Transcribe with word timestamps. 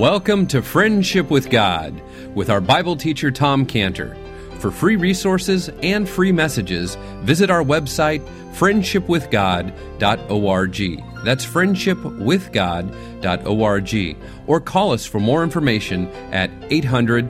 Welcome 0.00 0.46
to 0.46 0.62
Friendship 0.62 1.30
with 1.30 1.50
God 1.50 2.00
with 2.34 2.48
our 2.48 2.62
Bible 2.62 2.96
teacher 2.96 3.30
Tom 3.30 3.66
Cantor. 3.66 4.16
For 4.58 4.70
free 4.70 4.96
resources 4.96 5.68
and 5.82 6.08
free 6.08 6.32
messages, 6.32 6.94
visit 7.20 7.50
our 7.50 7.62
website 7.62 8.26
friendshipwithgod.org. 8.54 11.04
That's 11.22 11.44
friendshipwithgod.org. 11.44 14.16
Or 14.46 14.60
call 14.62 14.92
us 14.92 15.04
for 15.04 15.20
more 15.20 15.42
information 15.42 16.06
at 16.32 16.50
800 16.70 17.26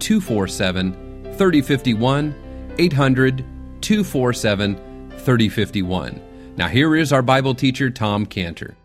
247 0.00 1.34
3051. 1.36 2.74
800 2.78 3.44
247 3.80 5.12
3051. 5.18 6.20
Now, 6.56 6.66
here 6.66 6.96
is 6.96 7.12
our 7.12 7.22
Bible 7.22 7.54
teacher, 7.54 7.90
Tom 7.90 8.26
Cantor. 8.26 8.76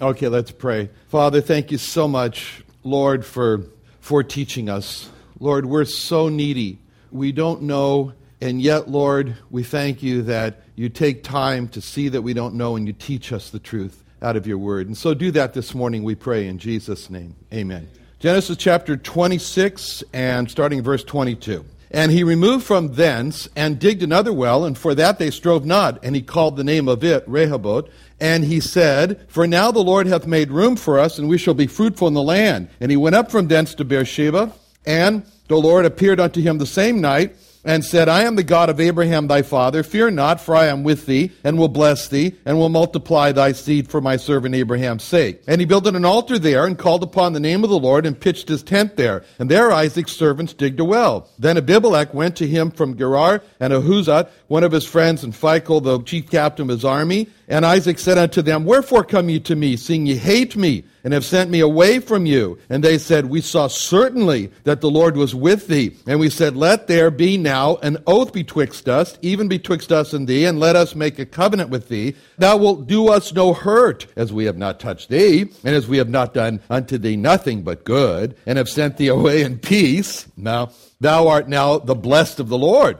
Okay, 0.00 0.26
let's 0.26 0.50
pray. 0.50 0.90
Father, 1.06 1.40
thank 1.40 1.70
you 1.70 1.78
so 1.78 2.08
much, 2.08 2.64
Lord, 2.82 3.24
for, 3.24 3.64
for 4.00 4.22
teaching 4.22 4.68
us. 4.68 5.10
Lord, 5.38 5.66
we're 5.66 5.84
so 5.84 6.28
needy. 6.28 6.78
We 7.10 7.32
don't 7.32 7.62
know, 7.62 8.12
and 8.40 8.60
yet, 8.60 8.88
Lord, 8.88 9.36
we 9.50 9.62
thank 9.62 10.02
you 10.02 10.22
that 10.22 10.62
you 10.76 10.88
take 10.88 11.22
time 11.22 11.68
to 11.68 11.80
see 11.80 12.08
that 12.08 12.22
we 12.22 12.32
don't 12.32 12.54
know 12.54 12.76
and 12.76 12.86
you 12.86 12.92
teach 12.92 13.32
us 13.32 13.50
the 13.50 13.58
truth 13.58 14.02
out 14.22 14.36
of 14.36 14.46
your 14.46 14.58
word. 14.58 14.86
And 14.86 14.96
so 14.96 15.14
do 15.14 15.30
that 15.32 15.54
this 15.54 15.74
morning, 15.74 16.04
we 16.04 16.14
pray, 16.14 16.46
in 16.46 16.58
Jesus' 16.58 17.10
name. 17.10 17.36
Amen. 17.52 17.88
Genesis 18.18 18.56
chapter 18.56 18.96
26 18.96 20.04
and 20.12 20.50
starting 20.50 20.82
verse 20.82 21.02
22. 21.04 21.64
And 21.90 22.12
he 22.12 22.22
removed 22.22 22.64
from 22.64 22.94
thence 22.94 23.48
and 23.56 23.78
digged 23.78 24.02
another 24.02 24.32
well, 24.32 24.64
and 24.64 24.78
for 24.78 24.94
that 24.94 25.18
they 25.18 25.30
strove 25.30 25.64
not. 25.64 26.04
And 26.04 26.14
he 26.14 26.22
called 26.22 26.56
the 26.56 26.64
name 26.64 26.86
of 26.86 27.02
it 27.02 27.24
Rehoboth. 27.26 27.88
And 28.20 28.44
he 28.44 28.60
said, 28.60 29.26
For 29.28 29.46
now 29.46 29.70
the 29.70 29.80
Lord 29.80 30.06
hath 30.06 30.26
made 30.26 30.50
room 30.50 30.76
for 30.76 30.98
us, 30.98 31.18
and 31.18 31.28
we 31.28 31.38
shall 31.38 31.54
be 31.54 31.66
fruitful 31.66 32.08
in 32.08 32.14
the 32.14 32.22
land. 32.22 32.68
And 32.80 32.90
he 32.90 32.96
went 32.96 33.16
up 33.16 33.30
from 33.30 33.48
thence 33.48 33.74
to 33.76 33.84
Beersheba, 33.84 34.52
and 34.84 35.24
the 35.48 35.56
Lord 35.56 35.84
appeared 35.84 36.20
unto 36.20 36.40
him 36.40 36.58
the 36.58 36.66
same 36.66 37.00
night 37.00 37.34
and 37.64 37.84
said, 37.84 38.08
I 38.08 38.22
am 38.22 38.36
the 38.36 38.42
God 38.42 38.70
of 38.70 38.80
Abraham 38.80 39.26
thy 39.26 39.42
father. 39.42 39.82
Fear 39.82 40.12
not, 40.12 40.40
for 40.40 40.56
I 40.56 40.66
am 40.66 40.82
with 40.82 41.06
thee, 41.06 41.32
and 41.44 41.58
will 41.58 41.68
bless 41.68 42.08
thee, 42.08 42.34
and 42.44 42.58
will 42.58 42.68
multiply 42.68 43.32
thy 43.32 43.52
seed 43.52 43.90
for 43.90 44.00
my 44.00 44.16
servant 44.16 44.54
Abraham's 44.54 45.04
sake. 45.04 45.42
And 45.46 45.60
he 45.60 45.66
built 45.66 45.86
an 45.86 46.04
altar 46.04 46.38
there, 46.38 46.64
and 46.64 46.78
called 46.78 47.02
upon 47.02 47.32
the 47.32 47.40
name 47.40 47.62
of 47.62 47.70
the 47.70 47.78
Lord, 47.78 48.06
and 48.06 48.18
pitched 48.18 48.48
his 48.48 48.62
tent 48.62 48.96
there. 48.96 49.24
And 49.38 49.50
there 49.50 49.70
Isaac's 49.70 50.12
servants 50.12 50.54
digged 50.54 50.80
a 50.80 50.84
well. 50.84 51.28
Then 51.38 51.58
Abimelech 51.58 52.14
went 52.14 52.36
to 52.36 52.46
him 52.46 52.70
from 52.70 52.96
Gerar, 52.96 53.42
and 53.58 53.72
Ahuzat, 53.72 54.30
one 54.48 54.64
of 54.64 54.72
his 54.72 54.86
friends, 54.86 55.22
and 55.22 55.34
Phicol, 55.34 55.82
the 55.82 56.02
chief 56.02 56.30
captain 56.30 56.64
of 56.64 56.68
his 56.70 56.84
army. 56.84 57.28
And 57.50 57.66
Isaac 57.66 57.98
said 57.98 58.16
unto 58.16 58.40
them, 58.40 58.64
Wherefore 58.64 59.04
come 59.04 59.28
ye 59.28 59.40
to 59.40 59.54
me, 59.54 59.76
seeing 59.76 60.06
ye 60.06 60.16
hate 60.16 60.56
me? 60.56 60.84
and 61.04 61.12
have 61.12 61.24
sent 61.24 61.50
me 61.50 61.60
away 61.60 61.98
from 61.98 62.26
you. 62.26 62.58
And 62.68 62.84
they 62.84 62.98
said, 62.98 63.26
We 63.26 63.40
saw 63.40 63.68
certainly 63.68 64.50
that 64.64 64.80
the 64.80 64.90
Lord 64.90 65.16
was 65.16 65.34
with 65.34 65.66
thee. 65.66 65.96
And 66.06 66.20
we 66.20 66.30
said, 66.30 66.56
Let 66.56 66.86
there 66.86 67.10
be 67.10 67.36
now 67.36 67.76
an 67.76 67.98
oath 68.06 68.32
betwixt 68.32 68.88
us, 68.88 69.18
even 69.22 69.48
betwixt 69.48 69.92
us 69.92 70.12
and 70.12 70.26
thee, 70.28 70.44
and 70.44 70.60
let 70.60 70.76
us 70.76 70.94
make 70.94 71.18
a 71.18 71.26
covenant 71.26 71.70
with 71.70 71.88
thee. 71.88 72.14
Thou 72.38 72.56
wilt 72.56 72.86
do 72.86 73.08
us 73.08 73.32
no 73.32 73.52
hurt, 73.52 74.06
as 74.16 74.32
we 74.32 74.44
have 74.44 74.58
not 74.58 74.80
touched 74.80 75.08
thee, 75.08 75.42
and 75.64 75.74
as 75.74 75.88
we 75.88 75.98
have 75.98 76.10
not 76.10 76.34
done 76.34 76.60
unto 76.68 76.98
thee 76.98 77.16
nothing 77.16 77.62
but 77.62 77.84
good, 77.84 78.36
and 78.46 78.58
have 78.58 78.68
sent 78.68 78.96
thee 78.96 79.08
away 79.08 79.42
in 79.42 79.58
peace. 79.58 80.26
Now, 80.36 80.70
thou 81.00 81.28
art 81.28 81.48
now 81.48 81.78
the 81.78 81.94
blessed 81.94 82.40
of 82.40 82.48
the 82.48 82.58
Lord. 82.58 82.98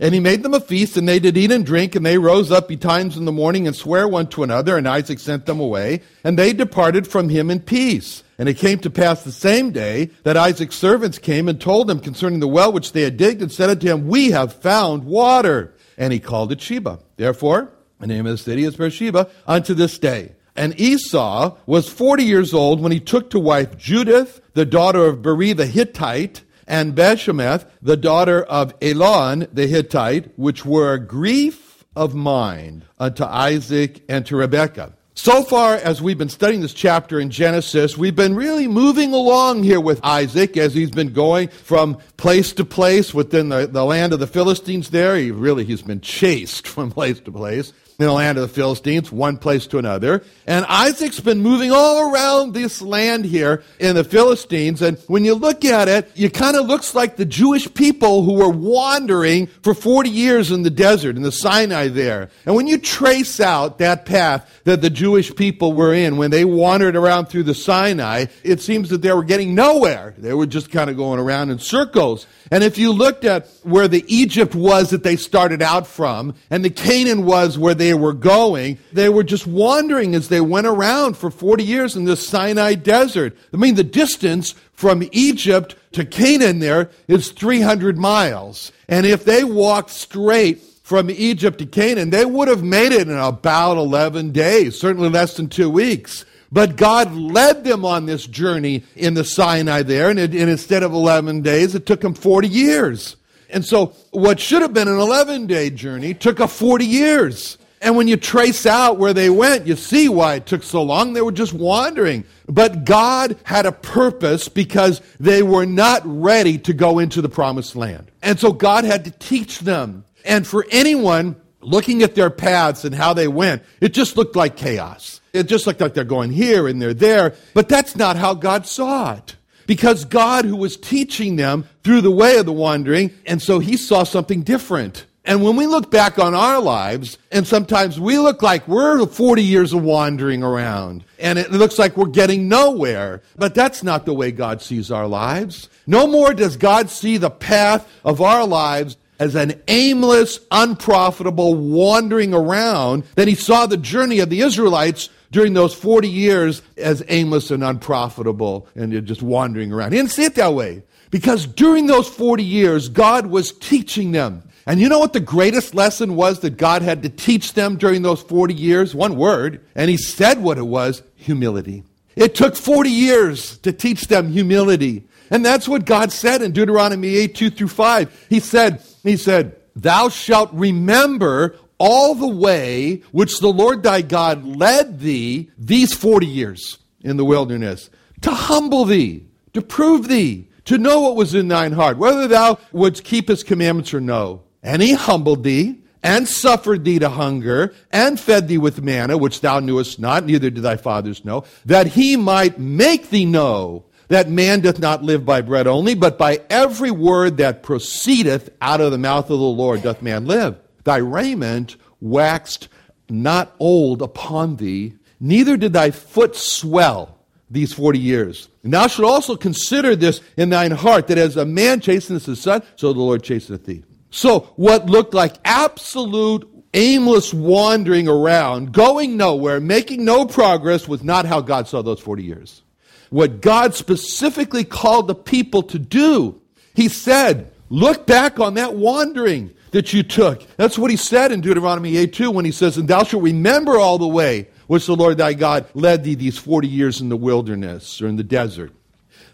And 0.00 0.14
he 0.14 0.20
made 0.20 0.42
them 0.42 0.54
a 0.54 0.60
feast, 0.60 0.96
and 0.96 1.06
they 1.06 1.18
did 1.18 1.36
eat 1.36 1.52
and 1.52 1.64
drink, 1.64 1.94
and 1.94 2.06
they 2.06 2.16
rose 2.16 2.50
up 2.50 2.68
betimes 2.68 3.18
in 3.18 3.26
the 3.26 3.32
morning 3.32 3.66
and 3.66 3.76
sware 3.76 4.08
one 4.08 4.28
to 4.28 4.42
another, 4.42 4.78
and 4.78 4.88
Isaac 4.88 5.18
sent 5.18 5.44
them 5.44 5.60
away, 5.60 6.00
and 6.24 6.38
they 6.38 6.54
departed 6.54 7.06
from 7.06 7.28
him 7.28 7.50
in 7.50 7.60
peace. 7.60 8.24
And 8.38 8.48
it 8.48 8.54
came 8.54 8.78
to 8.78 8.88
pass 8.88 9.22
the 9.22 9.30
same 9.30 9.72
day 9.72 10.06
that 10.22 10.38
Isaac's 10.38 10.76
servants 10.76 11.18
came 11.18 11.48
and 11.48 11.60
told 11.60 11.90
him 11.90 12.00
concerning 12.00 12.40
the 12.40 12.48
well 12.48 12.72
which 12.72 12.92
they 12.92 13.02
had 13.02 13.18
digged, 13.18 13.42
and 13.42 13.52
said 13.52 13.68
unto 13.68 13.86
him, 13.88 14.08
We 14.08 14.30
have 14.30 14.54
found 14.54 15.04
water. 15.04 15.74
And 15.98 16.14
he 16.14 16.18
called 16.18 16.50
it 16.50 16.62
Sheba. 16.62 17.00
Therefore, 17.16 17.70
the 17.98 18.06
name 18.06 18.24
of 18.24 18.32
the 18.32 18.38
city 18.38 18.64
is 18.64 18.76
Beersheba 18.76 19.28
unto 19.46 19.74
this 19.74 19.98
day. 19.98 20.32
And 20.56 20.78
Esau 20.80 21.58
was 21.66 21.90
forty 21.90 22.24
years 22.24 22.54
old 22.54 22.80
when 22.80 22.92
he 22.92 23.00
took 23.00 23.28
to 23.30 23.38
wife 23.38 23.76
Judith, 23.76 24.40
the 24.54 24.64
daughter 24.64 25.04
of 25.04 25.20
Beeri 25.20 25.52
the 25.52 25.66
Hittite, 25.66 26.42
and 26.70 26.94
Bashemath, 26.94 27.66
the 27.82 27.96
daughter 27.96 28.42
of 28.42 28.72
Elon 28.80 29.48
the 29.52 29.66
Hittite, 29.66 30.38
which 30.38 30.64
were 30.64 30.96
grief 30.96 31.84
of 31.96 32.14
mind 32.14 32.84
unto 32.98 33.24
Isaac 33.24 34.02
and 34.08 34.24
to 34.26 34.36
Rebekah. 34.36 34.94
So 35.14 35.42
far, 35.42 35.74
as 35.74 36.00
we've 36.00 36.16
been 36.16 36.30
studying 36.30 36.62
this 36.62 36.72
chapter 36.72 37.20
in 37.20 37.30
Genesis, 37.30 37.98
we've 37.98 38.14
been 38.14 38.36
really 38.36 38.68
moving 38.68 39.12
along 39.12 39.64
here 39.64 39.80
with 39.80 40.00
Isaac 40.04 40.56
as 40.56 40.72
he's 40.72 40.92
been 40.92 41.12
going 41.12 41.48
from 41.48 41.98
place 42.16 42.52
to 42.54 42.64
place 42.64 43.12
within 43.12 43.48
the, 43.48 43.66
the 43.66 43.84
land 43.84 44.12
of 44.12 44.20
the 44.20 44.26
Philistines 44.28 44.90
there. 44.90 45.16
He 45.16 45.32
really, 45.32 45.64
he's 45.64 45.82
been 45.82 46.00
chased 46.00 46.66
from 46.68 46.90
place 46.90 47.20
to 47.20 47.32
place 47.32 47.72
in 48.00 48.06
the 48.06 48.12
land 48.12 48.38
of 48.38 48.42
the 48.42 48.54
Philistines, 48.54 49.12
one 49.12 49.36
place 49.36 49.66
to 49.68 49.78
another. 49.78 50.24
And 50.46 50.64
Isaac's 50.66 51.20
been 51.20 51.40
moving 51.40 51.70
all 51.70 52.10
around 52.10 52.54
this 52.54 52.80
land 52.80 53.26
here 53.26 53.62
in 53.78 53.94
the 53.94 54.04
Philistines. 54.04 54.80
And 54.80 54.98
when 55.06 55.24
you 55.24 55.34
look 55.34 55.64
at 55.64 55.86
it, 55.88 56.10
it 56.16 56.32
kind 56.32 56.56
of 56.56 56.66
looks 56.66 56.94
like 56.94 57.16
the 57.16 57.26
Jewish 57.26 57.72
people 57.74 58.22
who 58.22 58.34
were 58.34 58.48
wandering 58.48 59.48
for 59.62 59.74
40 59.74 60.08
years 60.08 60.50
in 60.50 60.62
the 60.62 60.70
desert, 60.70 61.16
in 61.16 61.22
the 61.22 61.32
Sinai 61.32 61.88
there. 61.88 62.30
And 62.46 62.54
when 62.54 62.66
you 62.66 62.78
trace 62.78 63.38
out 63.38 63.78
that 63.78 64.06
path 64.06 64.60
that 64.64 64.80
the 64.80 64.90
Jewish 64.90 65.34
people 65.34 65.74
were 65.74 65.92
in 65.92 66.16
when 66.16 66.30
they 66.30 66.46
wandered 66.46 66.96
around 66.96 67.26
through 67.26 67.42
the 67.42 67.54
Sinai, 67.54 68.26
it 68.42 68.60
seems 68.60 68.88
that 68.88 69.02
they 69.02 69.12
were 69.12 69.24
getting 69.24 69.54
nowhere. 69.54 70.14
They 70.16 70.32
were 70.32 70.46
just 70.46 70.70
kind 70.70 70.88
of 70.88 70.96
going 70.96 71.20
around 71.20 71.50
in 71.50 71.58
circles. 71.58 72.26
And 72.50 72.64
if 72.64 72.78
you 72.78 72.92
looked 72.92 73.24
at 73.24 73.48
where 73.62 73.86
the 73.86 74.04
Egypt 74.08 74.54
was 74.54 74.90
that 74.90 75.04
they 75.04 75.14
started 75.14 75.62
out 75.62 75.86
from, 75.86 76.34
and 76.50 76.64
the 76.64 76.70
Canaan 76.70 77.24
was 77.24 77.56
where 77.56 77.74
they 77.74 77.94
were 77.94 78.12
going, 78.12 78.78
they 78.92 79.08
were 79.08 79.22
just 79.22 79.46
wandering 79.46 80.16
as 80.16 80.28
they 80.28 80.40
went 80.40 80.66
around 80.66 81.16
for 81.16 81.30
40 81.30 81.62
years 81.62 81.94
in 81.94 82.04
the 82.04 82.16
Sinai 82.16 82.74
desert. 82.74 83.36
I 83.54 83.56
mean, 83.56 83.76
the 83.76 83.84
distance 83.84 84.54
from 84.72 85.08
Egypt 85.12 85.76
to 85.92 86.04
Canaan 86.04 86.58
there 86.58 86.90
is 87.06 87.30
300 87.30 87.96
miles. 87.96 88.72
And 88.88 89.06
if 89.06 89.24
they 89.24 89.44
walked 89.44 89.90
straight 89.90 90.60
from 90.82 91.08
Egypt 91.08 91.58
to 91.58 91.66
Canaan, 91.66 92.10
they 92.10 92.24
would 92.24 92.48
have 92.48 92.64
made 92.64 92.90
it 92.90 93.06
in 93.06 93.16
about 93.16 93.76
11 93.76 94.32
days, 94.32 94.76
certainly 94.76 95.08
less 95.08 95.36
than 95.36 95.48
two 95.48 95.70
weeks. 95.70 96.24
But 96.52 96.76
God 96.76 97.14
led 97.14 97.64
them 97.64 97.84
on 97.84 98.06
this 98.06 98.26
journey 98.26 98.82
in 98.96 99.14
the 99.14 99.24
Sinai 99.24 99.82
there, 99.82 100.10
and, 100.10 100.18
it, 100.18 100.34
and 100.34 100.50
instead 100.50 100.82
of 100.82 100.92
11 100.92 101.42
days, 101.42 101.74
it 101.74 101.86
took 101.86 102.00
them 102.00 102.14
40 102.14 102.48
years. 102.48 103.16
And 103.48 103.64
so, 103.64 103.94
what 104.10 104.40
should 104.40 104.62
have 104.62 104.72
been 104.72 104.88
an 104.88 104.98
11 104.98 105.46
day 105.46 105.70
journey 105.70 106.14
took 106.14 106.40
a 106.40 106.48
40 106.48 106.84
years. 106.84 107.58
And 107.82 107.96
when 107.96 108.08
you 108.08 108.16
trace 108.18 108.66
out 108.66 108.98
where 108.98 109.14
they 109.14 109.30
went, 109.30 109.66
you 109.66 109.74
see 109.74 110.08
why 110.08 110.34
it 110.34 110.46
took 110.46 110.62
so 110.62 110.82
long. 110.82 111.14
They 111.14 111.22
were 111.22 111.32
just 111.32 111.54
wandering. 111.54 112.24
But 112.46 112.84
God 112.84 113.38
had 113.42 113.64
a 113.64 113.72
purpose 113.72 114.48
because 114.48 115.00
they 115.18 115.42
were 115.42 115.64
not 115.64 116.02
ready 116.04 116.58
to 116.58 116.74
go 116.74 116.98
into 116.98 117.22
the 117.22 117.30
promised 117.30 117.76
land. 117.76 118.10
And 118.22 118.38
so 118.38 118.52
God 118.52 118.84
had 118.84 119.06
to 119.06 119.10
teach 119.12 119.60
them. 119.60 120.04
And 120.26 120.46
for 120.46 120.66
anyone 120.70 121.36
looking 121.62 122.02
at 122.02 122.14
their 122.14 122.28
paths 122.28 122.84
and 122.84 122.94
how 122.94 123.14
they 123.14 123.28
went, 123.28 123.62
it 123.80 123.94
just 123.94 124.16
looked 124.16 124.36
like 124.36 124.56
chaos. 124.56 125.19
It 125.32 125.44
just 125.44 125.66
looked 125.66 125.80
like 125.80 125.94
they're 125.94 126.04
going 126.04 126.32
here 126.32 126.66
and 126.66 126.80
they're 126.80 126.94
there, 126.94 127.34
but 127.54 127.68
that's 127.68 127.96
not 127.96 128.16
how 128.16 128.34
God 128.34 128.66
saw 128.66 129.14
it. 129.14 129.36
Because 129.66 130.04
God, 130.04 130.44
who 130.44 130.56
was 130.56 130.76
teaching 130.76 131.36
them 131.36 131.68
through 131.84 132.00
the 132.00 132.10
way 132.10 132.38
of 132.38 132.46
the 132.46 132.52
wandering, 132.52 133.12
and 133.24 133.40
so 133.40 133.60
he 133.60 133.76
saw 133.76 134.02
something 134.02 134.42
different. 134.42 135.06
And 135.24 135.42
when 135.42 135.54
we 135.54 135.66
look 135.66 135.90
back 135.90 136.18
on 136.18 136.34
our 136.34 136.60
lives, 136.60 137.18
and 137.30 137.46
sometimes 137.46 138.00
we 138.00 138.18
look 138.18 138.42
like 138.42 138.66
we're 138.66 139.06
40 139.06 139.42
years 139.42 139.72
of 139.72 139.82
wandering 139.82 140.42
around, 140.42 141.04
and 141.18 141.38
it 141.38 141.52
looks 141.52 141.78
like 141.78 141.96
we're 141.96 142.06
getting 142.06 142.48
nowhere. 142.48 143.22
But 143.36 143.54
that's 143.54 143.82
not 143.82 144.06
the 144.06 144.14
way 144.14 144.32
God 144.32 144.62
sees 144.62 144.90
our 144.90 145.06
lives. 145.06 145.68
No 145.86 146.06
more 146.06 146.34
does 146.34 146.56
God 146.56 146.90
see 146.90 147.16
the 147.16 147.30
path 147.30 147.86
of 148.02 148.20
our 148.20 148.46
lives 148.46 148.96
as 149.20 149.34
an 149.34 149.60
aimless, 149.68 150.40
unprofitable 150.50 151.54
wandering 151.54 152.32
around 152.32 153.04
than 153.14 153.28
he 153.28 153.34
saw 153.34 153.66
the 153.66 153.76
journey 153.76 154.18
of 154.20 154.30
the 154.30 154.40
Israelites 154.40 155.10
during 155.30 155.54
those 155.54 155.74
40 155.74 156.08
years 156.08 156.62
as 156.76 157.02
aimless 157.08 157.50
and 157.50 157.62
unprofitable 157.62 158.66
and 158.74 158.92
you're 158.92 159.00
just 159.00 159.22
wandering 159.22 159.72
around. 159.72 159.92
He 159.92 159.98
didn't 159.98 160.10
see 160.10 160.24
it 160.24 160.34
that 160.34 160.54
way 160.54 160.82
because 161.10 161.46
during 161.46 161.86
those 161.86 162.08
40 162.08 162.42
years, 162.42 162.88
God 162.88 163.26
was 163.26 163.52
teaching 163.52 164.12
them. 164.12 164.42
And 164.66 164.80
you 164.80 164.88
know 164.88 164.98
what 164.98 165.12
the 165.12 165.20
greatest 165.20 165.74
lesson 165.74 166.14
was 166.16 166.40
that 166.40 166.56
God 166.56 166.82
had 166.82 167.02
to 167.02 167.08
teach 167.08 167.54
them 167.54 167.76
during 167.76 168.02
those 168.02 168.22
40 168.22 168.54
years? 168.54 168.94
One 168.94 169.16
word. 169.16 169.64
And 169.74 169.90
he 169.90 169.96
said 169.96 170.42
what 170.42 170.58
it 170.58 170.66
was 170.66 171.02
humility. 171.16 171.82
It 172.14 172.34
took 172.34 172.56
40 172.56 172.90
years 172.90 173.58
to 173.58 173.72
teach 173.72 174.08
them 174.08 174.30
humility. 174.30 175.08
And 175.30 175.44
that's 175.44 175.68
what 175.68 175.86
God 175.86 176.12
said 176.12 176.42
in 176.42 176.52
Deuteronomy 176.52 177.16
8, 177.16 177.34
2 177.34 177.50
through 177.50 177.68
5. 177.68 178.26
He 178.28 178.40
said, 178.40 178.82
He 179.02 179.16
said, 179.16 179.56
Thou 179.76 180.08
shalt 180.08 180.52
remember 180.52 181.56
all 181.80 182.14
the 182.14 182.28
way 182.28 183.02
which 183.10 183.40
the 183.40 183.52
Lord 183.52 183.82
thy 183.82 184.02
God 184.02 184.44
led 184.44 185.00
thee 185.00 185.50
these 185.58 185.92
40 185.92 186.26
years 186.26 186.78
in 187.00 187.16
the 187.16 187.24
wilderness 187.24 187.90
to 188.20 188.30
humble 188.30 188.84
thee 188.84 189.26
to 189.52 189.62
prove 189.62 190.08
thee, 190.08 190.48
to 190.64 190.78
know 190.78 191.00
what 191.00 191.16
was 191.16 191.34
in 191.34 191.48
thine 191.48 191.72
heart, 191.72 191.98
whether 191.98 192.28
thou 192.28 192.58
wouldst 192.72 193.04
keep 193.04 193.28
his 193.28 193.42
commandments 193.42 193.92
or 193.92 194.00
no. 194.00 194.42
And 194.62 194.82
he 194.82 194.92
humbled 194.92 195.42
thee, 195.42 195.82
and 196.02 196.26
suffered 196.26 196.84
thee 196.84 196.98
to 196.98 197.10
hunger, 197.10 197.74
and 197.90 198.18
fed 198.18 198.48
thee 198.48 198.58
with 198.58 198.82
manna, 198.82 199.18
which 199.18 199.40
thou 199.40 199.60
knewest 199.60 199.98
not, 199.98 200.24
neither 200.24 200.50
did 200.50 200.62
thy 200.62 200.76
fathers 200.76 201.24
know, 201.24 201.44
that 201.66 201.88
he 201.88 202.16
might 202.16 202.58
make 202.58 203.10
thee 203.10 203.26
know 203.26 203.84
that 204.08 204.28
man 204.28 204.60
doth 204.60 204.78
not 204.78 205.02
live 205.02 205.24
by 205.24 205.40
bread 205.40 205.66
only, 205.66 205.94
but 205.94 206.18
by 206.18 206.40
every 206.48 206.90
word 206.90 207.36
that 207.36 207.62
proceedeth 207.62 208.50
out 208.60 208.80
of 208.80 208.92
the 208.92 208.98
mouth 208.98 209.24
of 209.24 209.38
the 209.38 209.44
Lord 209.44 209.82
doth 209.82 210.02
man 210.02 210.26
live. 210.26 210.58
Thy 210.84 210.96
raiment 210.96 211.76
waxed 212.00 212.68
not 213.08 213.54
old 213.58 214.02
upon 214.02 214.56
thee, 214.56 214.94
neither 215.18 215.56
did 215.56 215.72
thy 215.72 215.90
foot 215.90 216.36
swell 216.36 217.18
these 217.50 217.72
forty 217.72 217.98
years. 217.98 218.48
And 218.62 218.72
thou 218.72 218.86
shalt 218.86 219.08
also 219.08 219.36
consider 219.36 219.96
this 219.96 220.20
in 220.36 220.50
thine 220.50 220.70
heart, 220.70 221.08
that 221.08 221.18
as 221.18 221.36
a 221.36 221.44
man 221.44 221.80
chasteneth 221.80 222.26
his 222.26 222.40
son, 222.40 222.62
so 222.76 222.92
the 222.92 223.00
Lord 223.00 223.22
chasteneth 223.22 223.64
thee. 223.64 223.82
So, 224.10 224.52
what 224.56 224.86
looked 224.86 225.14
like 225.14 225.36
absolute 225.44 226.48
aimless 226.74 227.34
wandering 227.34 228.08
around, 228.08 228.72
going 228.72 229.16
nowhere, 229.16 229.60
making 229.60 230.04
no 230.04 230.26
progress, 230.26 230.86
was 230.86 231.02
not 231.02 231.26
how 231.26 231.40
God 231.40 231.68
saw 231.68 231.82
those 231.82 232.00
40 232.00 232.22
years. 232.22 232.62
What 233.10 233.40
God 233.40 233.74
specifically 233.74 234.64
called 234.64 235.08
the 235.08 235.14
people 235.14 235.62
to 235.64 235.78
do, 235.78 236.40
He 236.74 236.88
said, 236.88 237.52
Look 237.68 238.06
back 238.06 238.40
on 238.40 238.54
that 238.54 238.74
wandering 238.74 239.52
that 239.70 239.92
you 239.92 240.02
took. 240.02 240.42
That's 240.56 240.78
what 240.78 240.90
He 240.90 240.96
said 240.96 241.32
in 241.32 241.40
Deuteronomy 241.40 241.96
8 241.96 242.12
2 242.12 242.30
when 242.30 242.44
He 242.44 242.52
says, 242.52 242.76
And 242.76 242.88
thou 242.88 243.04
shalt 243.04 243.22
remember 243.22 243.78
all 243.78 243.98
the 243.98 244.08
way 244.08 244.48
which 244.66 244.86
the 244.86 244.94
Lord 244.94 245.18
thy 245.18 245.34
God 245.34 245.66
led 245.74 246.04
thee 246.04 246.14
these 246.14 246.38
40 246.38 246.68
years 246.68 247.00
in 247.00 247.08
the 247.08 247.16
wilderness 247.16 248.00
or 248.00 248.06
in 248.06 248.16
the 248.16 248.22
desert. 248.22 248.72